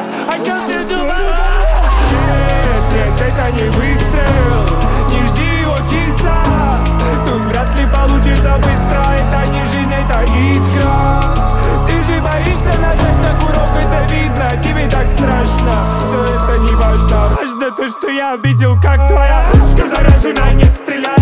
[15.62, 17.36] страшно Все это не важно.
[17.36, 21.21] Важно то, что я видел, как твоя пушка заражена Не стреляет,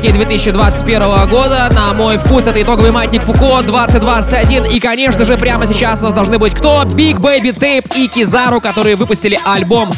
[0.00, 1.68] треки 2021 года.
[1.72, 4.64] На мой вкус это итоговый маятник Фуко 2021.
[4.66, 6.82] И, конечно же, прямо сейчас у нас должны быть кто?
[6.82, 9.90] Big Baby Tape и Кизару, которые выпустили альбом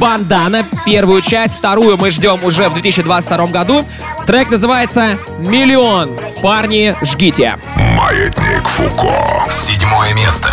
[0.00, 0.64] Бандана.
[0.84, 3.82] Первую часть, вторую мы ждем уже в 2022 году.
[4.26, 6.16] Трек называется «Миллион».
[6.42, 7.56] Парни, жгите.
[7.76, 9.12] Маятник Фуко.
[9.50, 10.50] Седьмое место.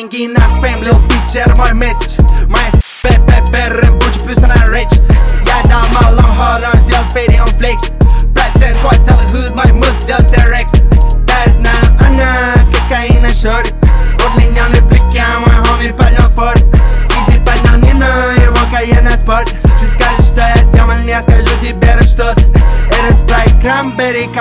[0.00, 2.19] Миллион Делай деньги на фейм, лил бичер, мой месседж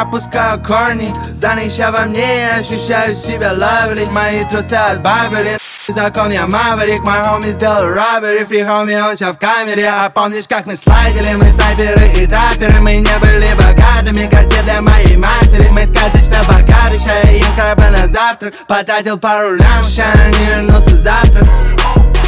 [0.02, 5.58] опускаю корни Занища во мне, ощущаю себя лаври Мои трусы от Барбери
[5.90, 9.90] Закон я маврик, мой хоми сделал роббери Фри хоми, он ща в камере.
[9.90, 14.82] А помнишь, как мы слайдили, мы снайперы и трапперы Мы не были богатыми, карте для
[14.82, 15.68] моей матери.
[15.72, 18.54] Мы сказочно богаты, ща ем краба на завтрак.
[18.68, 21.44] Потратил пару лям, ща не вернулся завтра.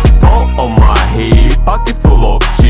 [0.08, 2.61] Стол on my hip, паки full of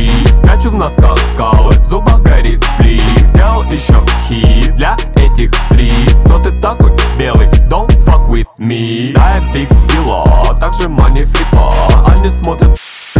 [0.41, 3.01] Скачу в носках скалы, в зубах горит сплив.
[3.25, 3.95] Сделал еще
[4.27, 6.17] хит для этих стриц.
[6.25, 9.13] Но ты такой белый, don't fuck with me.
[9.13, 10.25] Да, я big дела,
[10.59, 11.71] также money фрипа.
[12.07, 12.77] Они смотрят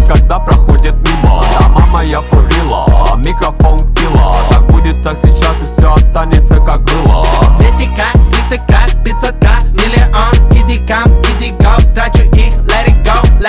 [0.07, 1.41] когда проходит мимо.
[1.51, 4.35] Да, мама, я фурила, микрофон пила.
[4.49, 7.25] Так будет так сейчас и все останется как было.
[7.59, 8.03] 200к,
[8.49, 12.20] 300к, 500к, миллион Easy come, easy go, трачу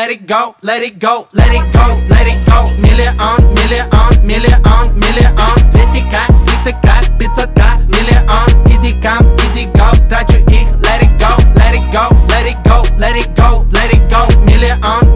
[0.02, 2.66] let it go, let it go, let it go, let it go.
[2.82, 3.14] Million,
[3.54, 3.86] million,
[4.26, 4.60] million,
[4.98, 5.32] million.
[5.70, 8.68] Fifty k, fifty k, istika, pizza da, milyon.
[8.68, 12.58] Easy come, easy go, try to eat, let it go, let it go, let it
[12.64, 14.26] go, let it go, let it go.
[14.44, 15.11] Million.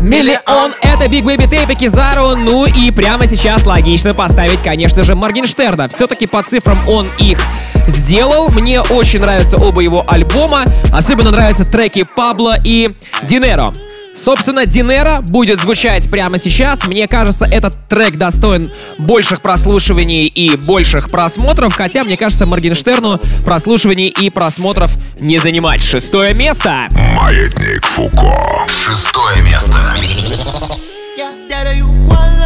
[0.00, 2.36] Миллион, это Big Baby Tape и Кизару.
[2.36, 5.88] Ну и прямо сейчас логично поставить, конечно же, Моргенштерна.
[5.88, 7.38] Все-таки по цифрам он их
[7.86, 8.50] сделал.
[8.50, 10.64] Мне очень нравятся оба его альбома.
[10.92, 12.90] Особенно нравятся треки Пабло и
[13.22, 13.72] Динеро.
[14.18, 16.86] Собственно, Динера будет звучать прямо сейчас.
[16.86, 18.66] Мне кажется, этот трек достоин
[18.98, 24.90] больших прослушиваний и больших просмотров, хотя, мне кажется, Моргенштерну прослушиваний и просмотров
[25.20, 25.82] не занимать.
[25.82, 26.88] Шестое место.
[27.22, 28.66] Маятник Фуко.
[28.66, 29.78] Шестое место.
[31.48, 32.37] Dinero,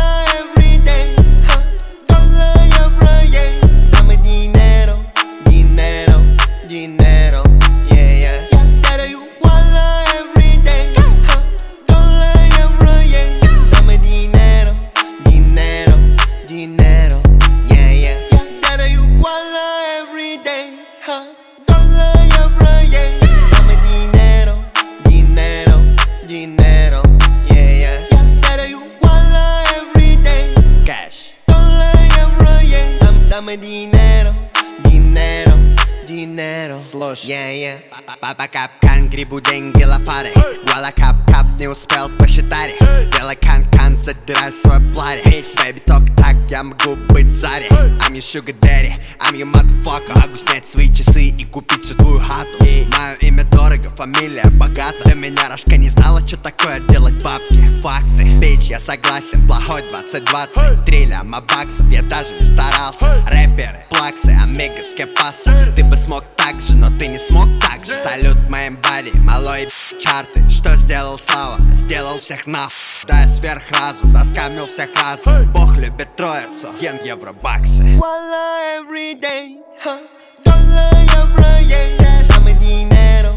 [37.90, 40.32] Baba got Грибу деньги лопатой
[40.66, 42.72] Вуаля кап-кап, не успел посчитать.
[42.80, 48.54] Их кан-кан, задирай свой платье Бэби, только так я могу быть Зари I'm your sugar
[48.60, 50.18] daddy, I'm your motherfucker.
[50.18, 52.58] Могу снять свои часы и купить всю твою хату.
[52.60, 54.96] Мое имя дорого, фамилия богата.
[55.04, 57.60] До меня рожка не знала, что такое делать бабки.
[57.82, 63.22] Факты, бич, я согласен, плохой 2020 Три ляма баксов, я даже не старался.
[63.26, 67.92] Рэперы, плаксы, амигос, кепаса Ты бы смог так же, но ты не смог так же.
[67.98, 69.68] Салют моим бади, малой
[70.00, 70.48] чарты.
[70.48, 71.58] Что сделал Слава?
[71.72, 72.72] Сделал всех нахуй
[73.06, 75.50] Да я сверхразум, заскамил всех разом.
[75.52, 77.98] Бог любит троицу, ем евробаксы.
[77.98, 80.00] Voila every day, huh?
[80.44, 83.32] Dollar, euro, yeah Dame dinero,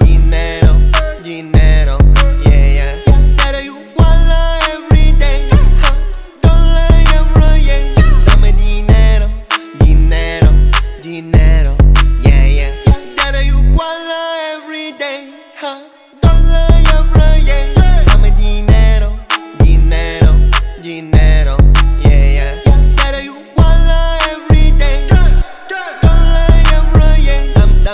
[0.00, 0.69] dinero,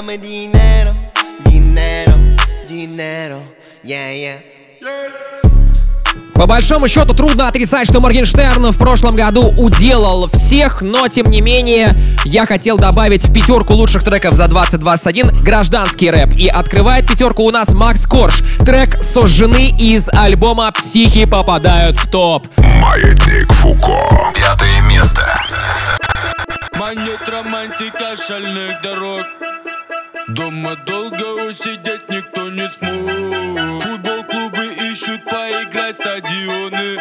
[0.06, 0.92] Dame, dinero,
[1.44, 2.14] dinero,
[2.68, 3.42] dinero,
[3.82, 4.38] yeah, yeah
[6.34, 11.40] По большому счету трудно отрицать, что Моргенштерн в прошлом году уделал всех, но тем не
[11.40, 16.34] менее я хотел добавить в пятерку лучших треков за 2021 гражданский рэп.
[16.36, 18.44] И открывает пятерку у нас Макс Корж.
[18.64, 22.46] Трек «Сожжены» из альбома «Психи» попадают в топ.
[22.58, 24.32] Маятник Фуко.
[24.34, 25.22] Пятое место.
[26.74, 29.24] Манит романтика шальных дорог
[30.28, 33.82] Дома долго усидеть никто не смог.
[33.82, 36.98] Футбол клубы ищут поиграть стадионы.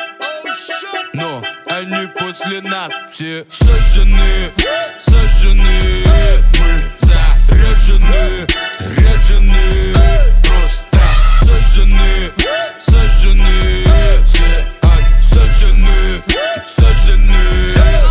[1.13, 4.51] Но они после нас все сожжены.
[4.97, 6.03] Сожжены.
[6.59, 8.45] Мы заряжены.
[8.97, 9.93] Ряжены.
[10.43, 10.99] Просто
[11.39, 12.31] сожжены.
[12.77, 13.83] Сожжены.
[14.25, 14.75] Все
[15.21, 16.17] сожжены
[16.67, 18.04] Сожжены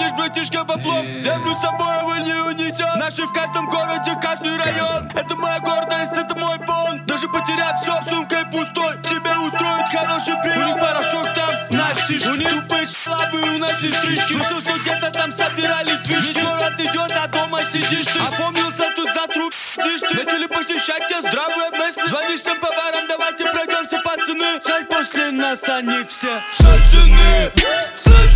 [0.00, 5.10] ебнешь, братишка, баблом Землю с собой вы не унесет Наши в каждом городе, каждый район.
[5.14, 10.62] Это моя гордость, это мой пон Даже потеряв все, сумкой пустой Тебе устроит хороший прием
[10.62, 12.26] У них порошок там, носишь.
[12.26, 16.74] У них тупые слабые, у нас сестрички Слышал, что где-то там собирались движки Весь город
[16.78, 18.20] идет, а дома сидишь ты.
[18.20, 20.14] Опомнился тут за труп ты.
[20.14, 22.02] Начали посещать тебя здравые мысли.
[22.08, 24.60] Звонишь всем по барам, давайте пройдемся, пацаны.
[24.66, 27.50] Жаль, после нас они все сожжены.
[27.94, 28.29] Сожжены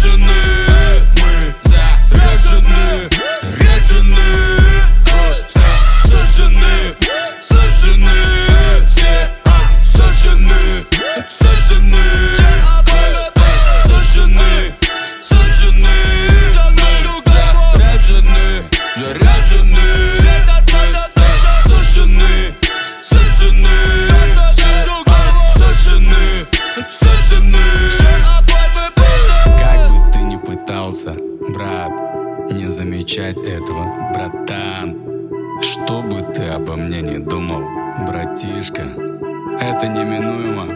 [39.64, 40.66] это неминуемо.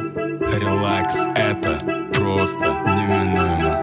[0.59, 1.79] Релакс, это
[2.15, 3.83] просто неминуемо.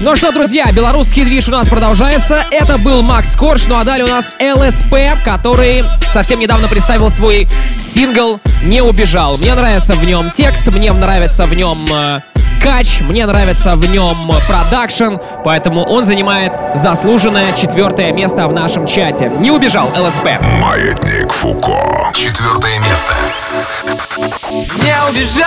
[0.00, 2.44] Ну что, друзья, белорусский движ у нас продолжается.
[2.50, 7.48] Это был Макс Корж, ну а далее у нас ЛСП, который совсем недавно представил свой
[7.78, 9.38] сингл «Не убежал».
[9.38, 12.20] Мне нравится в нем текст, мне нравится в нем э,
[12.66, 14.16] кач, мне нравится в нем
[14.48, 19.30] продакшн, поэтому он занимает заслуженное четвертое место в нашем чарте.
[19.38, 20.24] Не убежал ЛСП.
[20.60, 21.80] Маятник Фуко.
[22.12, 23.14] Четвертое место.
[24.82, 25.46] Не убежал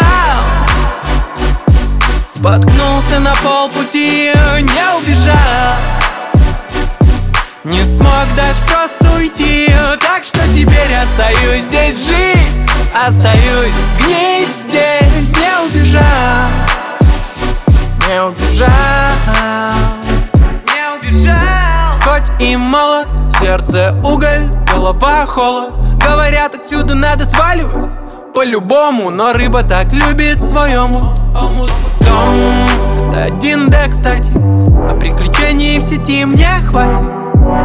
[2.30, 5.76] Споткнулся на полпути, не убежал
[7.66, 9.68] Не смог даже просто уйти
[10.00, 12.56] Так что теперь остаюсь здесь жить
[12.96, 16.80] Остаюсь гнить здесь, не убежал
[18.10, 18.70] Не убежал.
[20.66, 22.02] Не убежал.
[22.02, 23.08] Хоть и молод,
[23.40, 25.76] сердце уголь, голова холод.
[26.04, 27.88] Говорят, отсюда надо сваливать.
[28.34, 31.14] По-любому, но рыба так любит своему.
[31.36, 31.68] Дом,
[33.12, 34.32] это один да, кстати.
[34.36, 37.06] А приключений в сети мне хватит.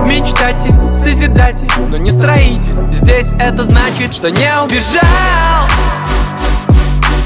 [0.05, 2.93] Мечтатель, созидатель, но не строитель.
[2.93, 5.64] Здесь это значит, что не убежал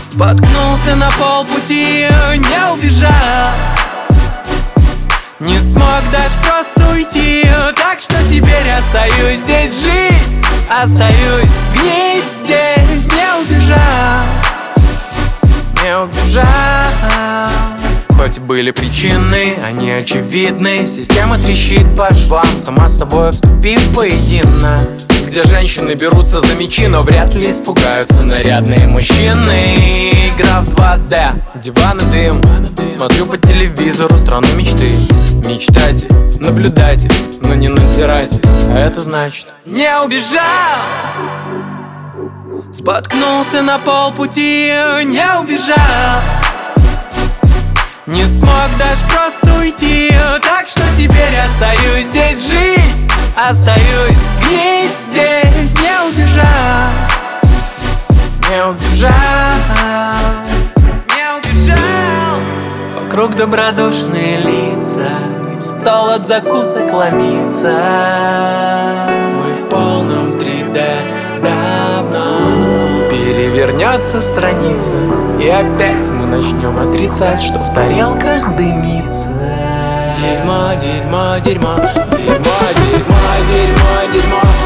[0.08, 3.12] Споткнулся на полпути, не убежал.
[5.38, 7.46] Не смог даже просто уйти
[7.76, 10.32] Так что теперь остаюсь здесь жить.
[10.70, 14.24] Остаюсь гнить здесь, не убежал.
[15.82, 17.77] Не убежал
[18.28, 20.86] Хоть были причины, они очевидны.
[20.86, 24.80] Система трещит по швам, сама с собой вступив в поединок.
[25.26, 30.12] Где женщины берутся за мечи, но вряд ли испугаются нарядные мужчины.
[30.36, 32.42] Игра в 2D, диван и дым.
[32.94, 34.90] Смотрю по телевизору страну мечты.
[35.48, 37.10] Мечтатель, наблюдатель,
[37.40, 40.84] но не надзиратель А это значит Не убежал.
[42.74, 44.70] Споткнулся на полпути,
[45.06, 46.47] не убежал
[48.08, 52.96] Не смог даже просто уйти Так что теперь остаюсь здесь жить.
[53.36, 56.46] Остаюсь гнить здесь, не убежал
[58.48, 59.12] Не убежал
[61.14, 62.40] Не убежал
[63.04, 65.10] Вокруг добродушные лица
[65.60, 67.76] стол от закусок ломится.
[69.08, 70.80] Мы в полном 3D
[71.42, 73.08] давно.
[73.10, 79.28] Перевернется страница И опять мы начнем отрицать Что в тарелках дымится.
[80.16, 81.76] Дерьмо, дерьмо, дерьмо
[82.10, 84.57] Дерьмо, дерьмо, дерьмо, дерьмо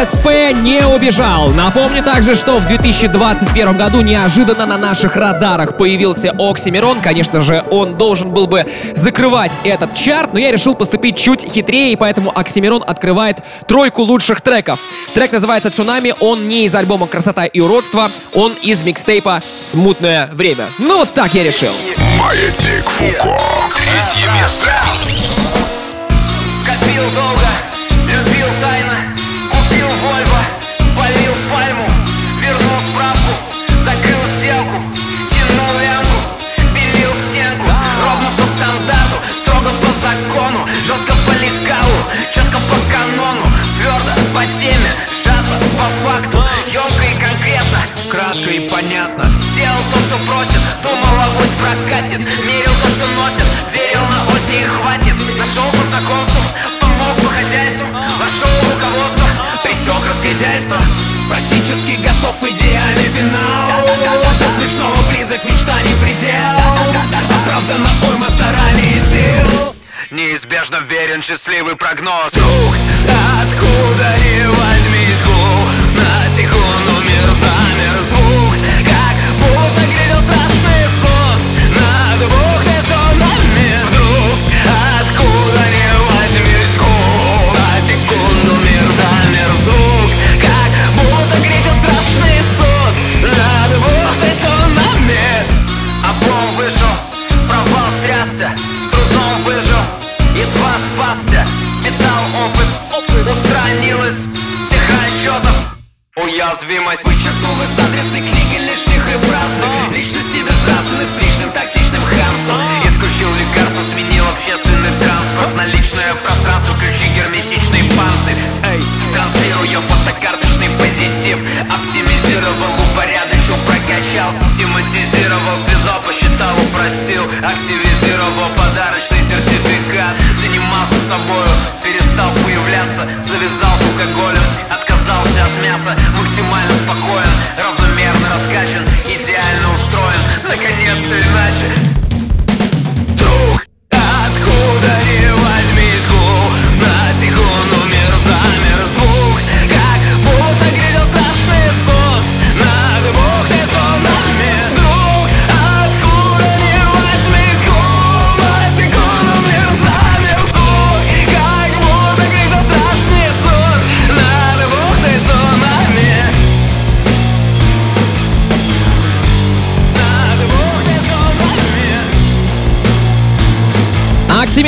[0.00, 0.26] ЛСП
[0.62, 1.50] не убежал.
[1.50, 7.00] Напомню также, что в 2021 году неожиданно на наших радарах появился Оксимирон.
[7.00, 11.92] Конечно же, он должен был бы закрывать этот чарт, но я решил поступить чуть хитрее,
[11.92, 14.78] и поэтому Оксимирон открывает тройку лучших треков.
[15.14, 20.66] Трек называется «Цунами», он не из альбома «Красота и уродство», он из микстейпа «Смутное время».
[20.78, 21.72] Ну вот так я решил.
[22.20, 23.36] Маятник Фуко.
[23.74, 24.70] Третье место.
[26.64, 27.37] Копил долго,
[71.88, 72.37] прогноз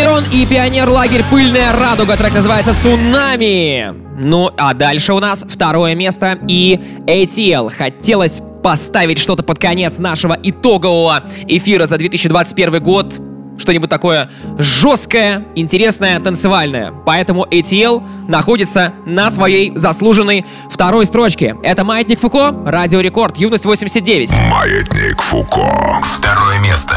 [0.01, 2.17] Оксимирон и Пионер лагерь «Пыльная радуга».
[2.17, 3.95] Трек называется «Цунами».
[4.19, 7.71] Ну, а дальше у нас второе место и ATL.
[7.71, 13.21] Хотелось поставить что-то под конец нашего итогового эфира за 2021 год.
[13.59, 16.95] Что-нибудь такое жесткое, интересное, танцевальное.
[17.05, 21.57] Поэтому ATL находится на своей заслуженной второй строчке.
[21.63, 24.31] Это Маятник Фуко, Радио Рекорд, Юность 89.
[24.51, 26.01] Маятник Фуко.
[26.03, 26.97] Второе место.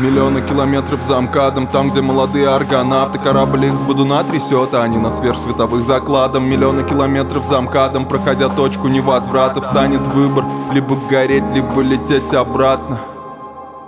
[0.00, 4.96] Миллионы километров за МКАДом Там, где молодые аргонавты Корабль их с Будуна трясет, а они
[4.96, 11.82] на сверхсветовых закладом Миллионы километров за МКАДом Проходя точку невозврата Встанет выбор, либо гореть, либо
[11.82, 12.98] лететь обратно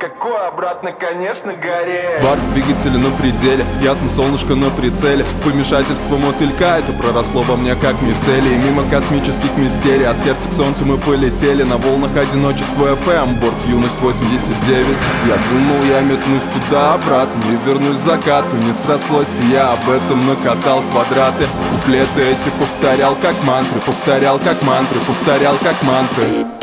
[0.03, 5.25] Какой обратно, конечно, гореть Бар двигателя на пределе, ясно солнышко на прицеле.
[5.45, 8.57] Помешательство мотылька, это проросло во мне как мицелий.
[8.57, 11.63] Мимо космических мистерий, от сердца к солнцу мы полетели.
[11.63, 14.87] На волнах одиночества FM, борт юность 89
[15.29, 20.19] Я думал, я метнусь туда-обратно и вернусь к закату Не срослось, и я об этом
[20.27, 21.47] накатал квадраты.
[21.71, 26.62] Куплеты эти повторял как мантры, повторял как мантры, повторял как мантры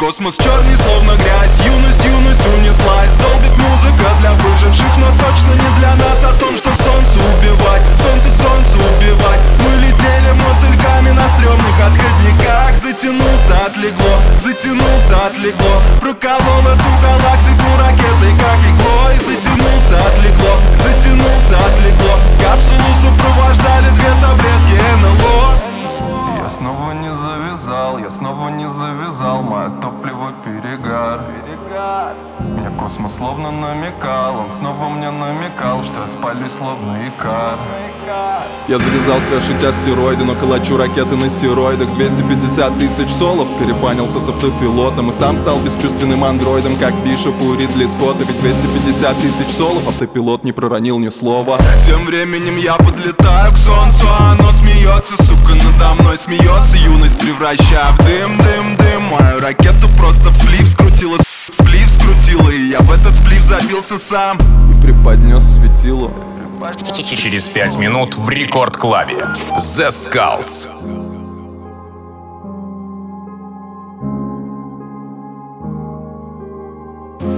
[0.00, 1.60] Космос черный, словно грязь.
[1.60, 3.12] Юность, юность унеслась.
[3.20, 6.24] Долбит музыка для выживших Но точно не для нас.
[6.24, 9.40] О том, что солнце убивать Солнце, солнце убивать.
[9.60, 12.72] Мы летели мотыльками на стрёмных отходниках.
[12.80, 15.76] Затянулся, отлегло Затянулся, отлегло.
[16.00, 19.20] Проколол эту галактику ракетой, как иглой.
[19.20, 22.16] Затянулся, отлегло Затянулся, отлегло.
[22.40, 22.79] Капсулу
[29.50, 30.19] завязал Мое топливо
[32.90, 37.58] космос словно намекал, он снова мне намекал Распалю словно икар
[38.66, 41.92] Я завязал крошить астероиды, но калачу ракеты на стероидах.
[41.92, 45.10] 250 тысяч солов, скарифанился с автопилотом.
[45.10, 48.24] И сам стал бесчувственным андроидом, как Бишоп у Ридли Скотта.
[48.24, 51.58] Ведь 250 тысяч солов, автопилот не проронил ни слова.
[51.86, 57.92] Тем временем я подлетаю к солнцу, а оно смеется Сука, надо мной смеется, юность превращая
[57.92, 59.02] в дым, дым, дым.
[59.02, 61.18] Мою ракету просто в сплив скрутила,
[62.10, 64.38] скрутила И я в этот сплив забился сам.
[64.70, 66.12] И преподнес светилу
[66.92, 69.16] Через пять минут в рекорд-клабе.
[69.56, 70.68] The Skulls.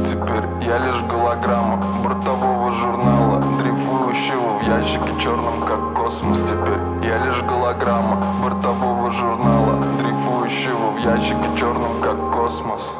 [0.04, 6.38] Теперь я лишь голограмма бортового журнала Дрейфующего в ящике черном, как космос.
[6.38, 12.96] Теперь я лишь голограмма бортового журнала Дрейфующего в ящике черном, как космос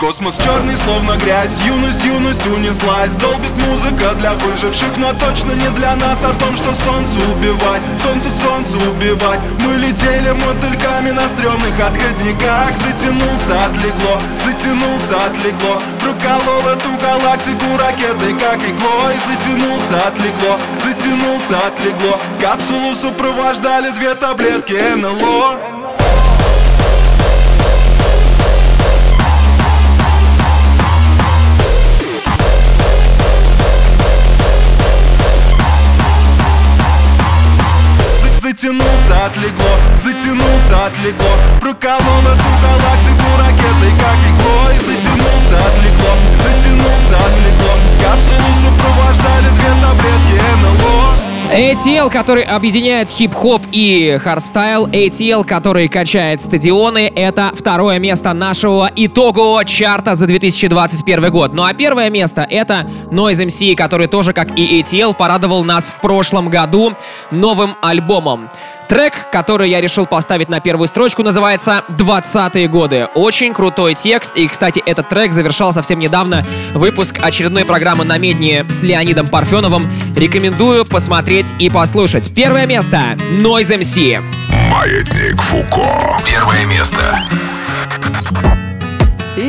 [0.00, 1.60] Космос черный, словно грязь.
[1.66, 3.10] Юность, юность унеслась.
[3.20, 6.24] Долбит музыка для выживших Но точно не для нас.
[6.24, 9.40] О том, что солнце убивать Солнце, солнце убивать.
[9.58, 12.72] Мы летели мотыльками на стрёмных отходниках.
[12.80, 15.82] Затянулся, отлегло Затянулся, отлегло.
[16.00, 19.14] Проколол эту галактику ракетой, как иглой.
[19.28, 22.18] Затянулся, отлегло Затянулся, отлегло.
[22.40, 25.79] Капсулу сопровождали две таблетки НЛО
[39.26, 41.34] отлегло, затянулся, отлегло.
[41.60, 47.74] Проколол эту галактику ракетой, как иглой Затянулся, отлегло, затянулся, отлегло.
[48.00, 51.30] Капсулу сопровождали две таблетки НЛО.
[51.52, 59.64] ATL, который объединяет хип-хоп и хардстайл, ATL, который качает стадионы, это второе место нашего итогового
[59.64, 61.52] чарта за 2021 год.
[61.52, 66.00] Ну а первое место это Noize MC, который тоже, как и ATL, порадовал нас в
[66.00, 66.94] прошлом году
[67.32, 68.48] новым альбомом.
[68.90, 73.06] Трек, который я решил поставить на первую строчку, называется «20-е годы».
[73.14, 78.64] Очень крутой текст, и, кстати, этот трек завершал совсем недавно выпуск очередной программы на Медне
[78.68, 79.88] с Леонидом Парфеновым.
[80.16, 82.34] Рекомендую посмотреть и послушать.
[82.34, 82.96] Первое место—
[83.38, 84.20] Noise MC.
[84.72, 86.20] Маятник Фуко.
[86.26, 87.22] Первое место.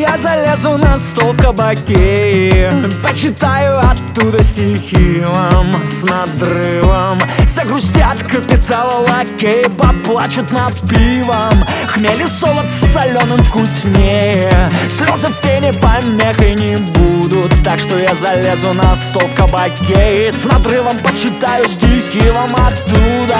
[0.02, 2.74] Я залезу на стол в кабаке
[3.04, 7.20] Почитаю оттуда стихи вам с надрывом.
[7.46, 11.64] Загрустят капитала лакей Поплачут над пивом.
[11.88, 17.54] Хмель и солод с соленым вкуснее Слезы в пене помехой не будут.
[17.64, 23.38] Так что я залезу на стол в кабаке с надрывом почитаю стихи вам оттуда.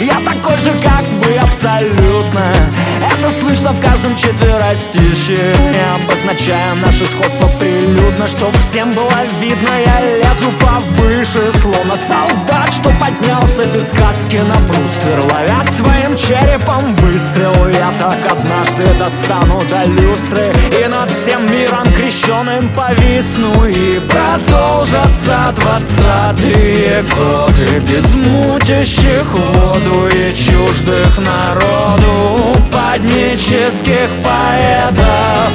[0.00, 2.52] Я такой же, как вы, абсолютно.
[3.00, 5.54] Это слышно в каждом четверостище
[5.94, 7.48] обозначая наше сходство.
[7.58, 14.54] Прилюдно Чтоб всем было видно, я лезу повыше Словно солдат, что поднялся без каски на
[14.66, 15.20] бруствер.
[15.32, 20.52] Ловя своим черепом выстрел Я так однажды достану до люстры.
[20.80, 23.64] И над всем миром крещеным повисну.
[23.66, 27.80] И продолжатся двадцатые годы.
[27.80, 32.56] Без мутящих воду и чуждых народу.
[32.72, 35.53] Паднических поэтов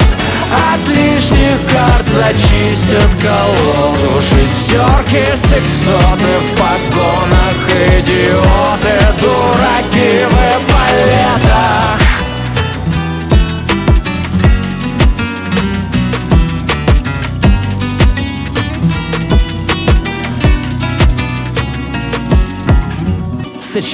[0.52, 7.56] от лишних карт зачистят колоду Шестерки, сексоты в погонах
[7.98, 10.69] Идиоты, дураки в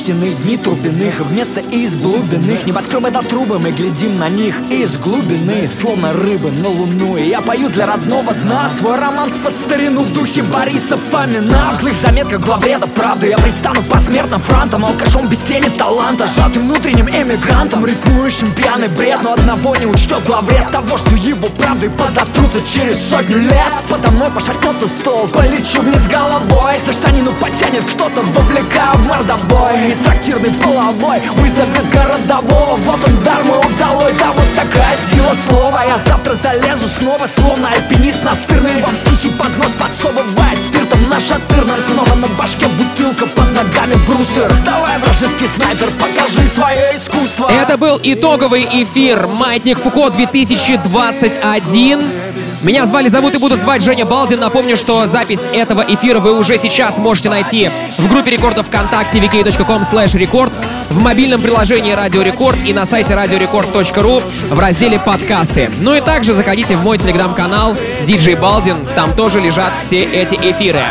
[0.06, 5.66] Сочтены дни трубяных Вместо из глубинных Небоскребы до трубы Мы глядим на них из глубины
[5.66, 7.16] Словно рыбы на луну.
[7.16, 11.72] И я пою для родного дна Свой романс под старину В духе Бориса Фомина.
[11.72, 17.08] В злых заметках главреда правды Я предстану посмертным фронтом Алкашом без тени таланта Жалким внутренним
[17.08, 19.18] эмигрантом Рифмующим пьяный бред.
[19.24, 23.72] Но одного не учтет главред Того, что его правдой подотрутся через сотню лет.
[23.88, 30.52] Подо мной пошатнется стол Полечу вниз головой За штанину потянет кто-то Вовлекая в мордобой Трактирный
[30.62, 31.20] половой.
[31.36, 34.12] Вызовет городового Вот он дар мой удалой.
[34.18, 35.84] Да вот такая сила слова.
[35.84, 38.82] Я завтра залезу снова Словно альпинист настырный.
[38.82, 44.52] Вам стихи под нос подсовывая Спиртом нашатырным Снова на башке бутылка Под ногами брустер.
[44.64, 47.50] Давай, вражеский снайпер, покажи свое искусство.
[47.50, 52.25] Это был итоговый эфир «Маятник Фуко 2021».
[52.62, 54.40] Меня звали, зовут и будут звать Женя Балдин.
[54.40, 59.82] Напомню, что запись этого эфира вы уже сейчас можете найти в группе рекордов ВКонтакте vk.com
[59.82, 60.52] slash record,
[60.90, 65.70] в мобильном приложении Радио Рекорд и на сайте radiorecord.ru в разделе подкасты.
[65.80, 70.82] Ну и также заходите в мой телеграм-канал DJ Балдин, там тоже лежат все эти эфиры.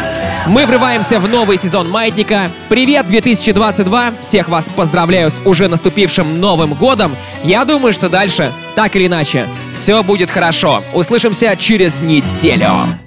[0.47, 2.51] Мы врываемся в новый сезон Маятника.
[2.69, 4.13] Привет, 2022!
[4.21, 7.15] Всех вас поздравляю с уже наступившим Новым Годом.
[7.43, 10.83] Я думаю, что дальше, так или иначе, все будет хорошо.
[10.93, 13.04] Услышимся через неделю.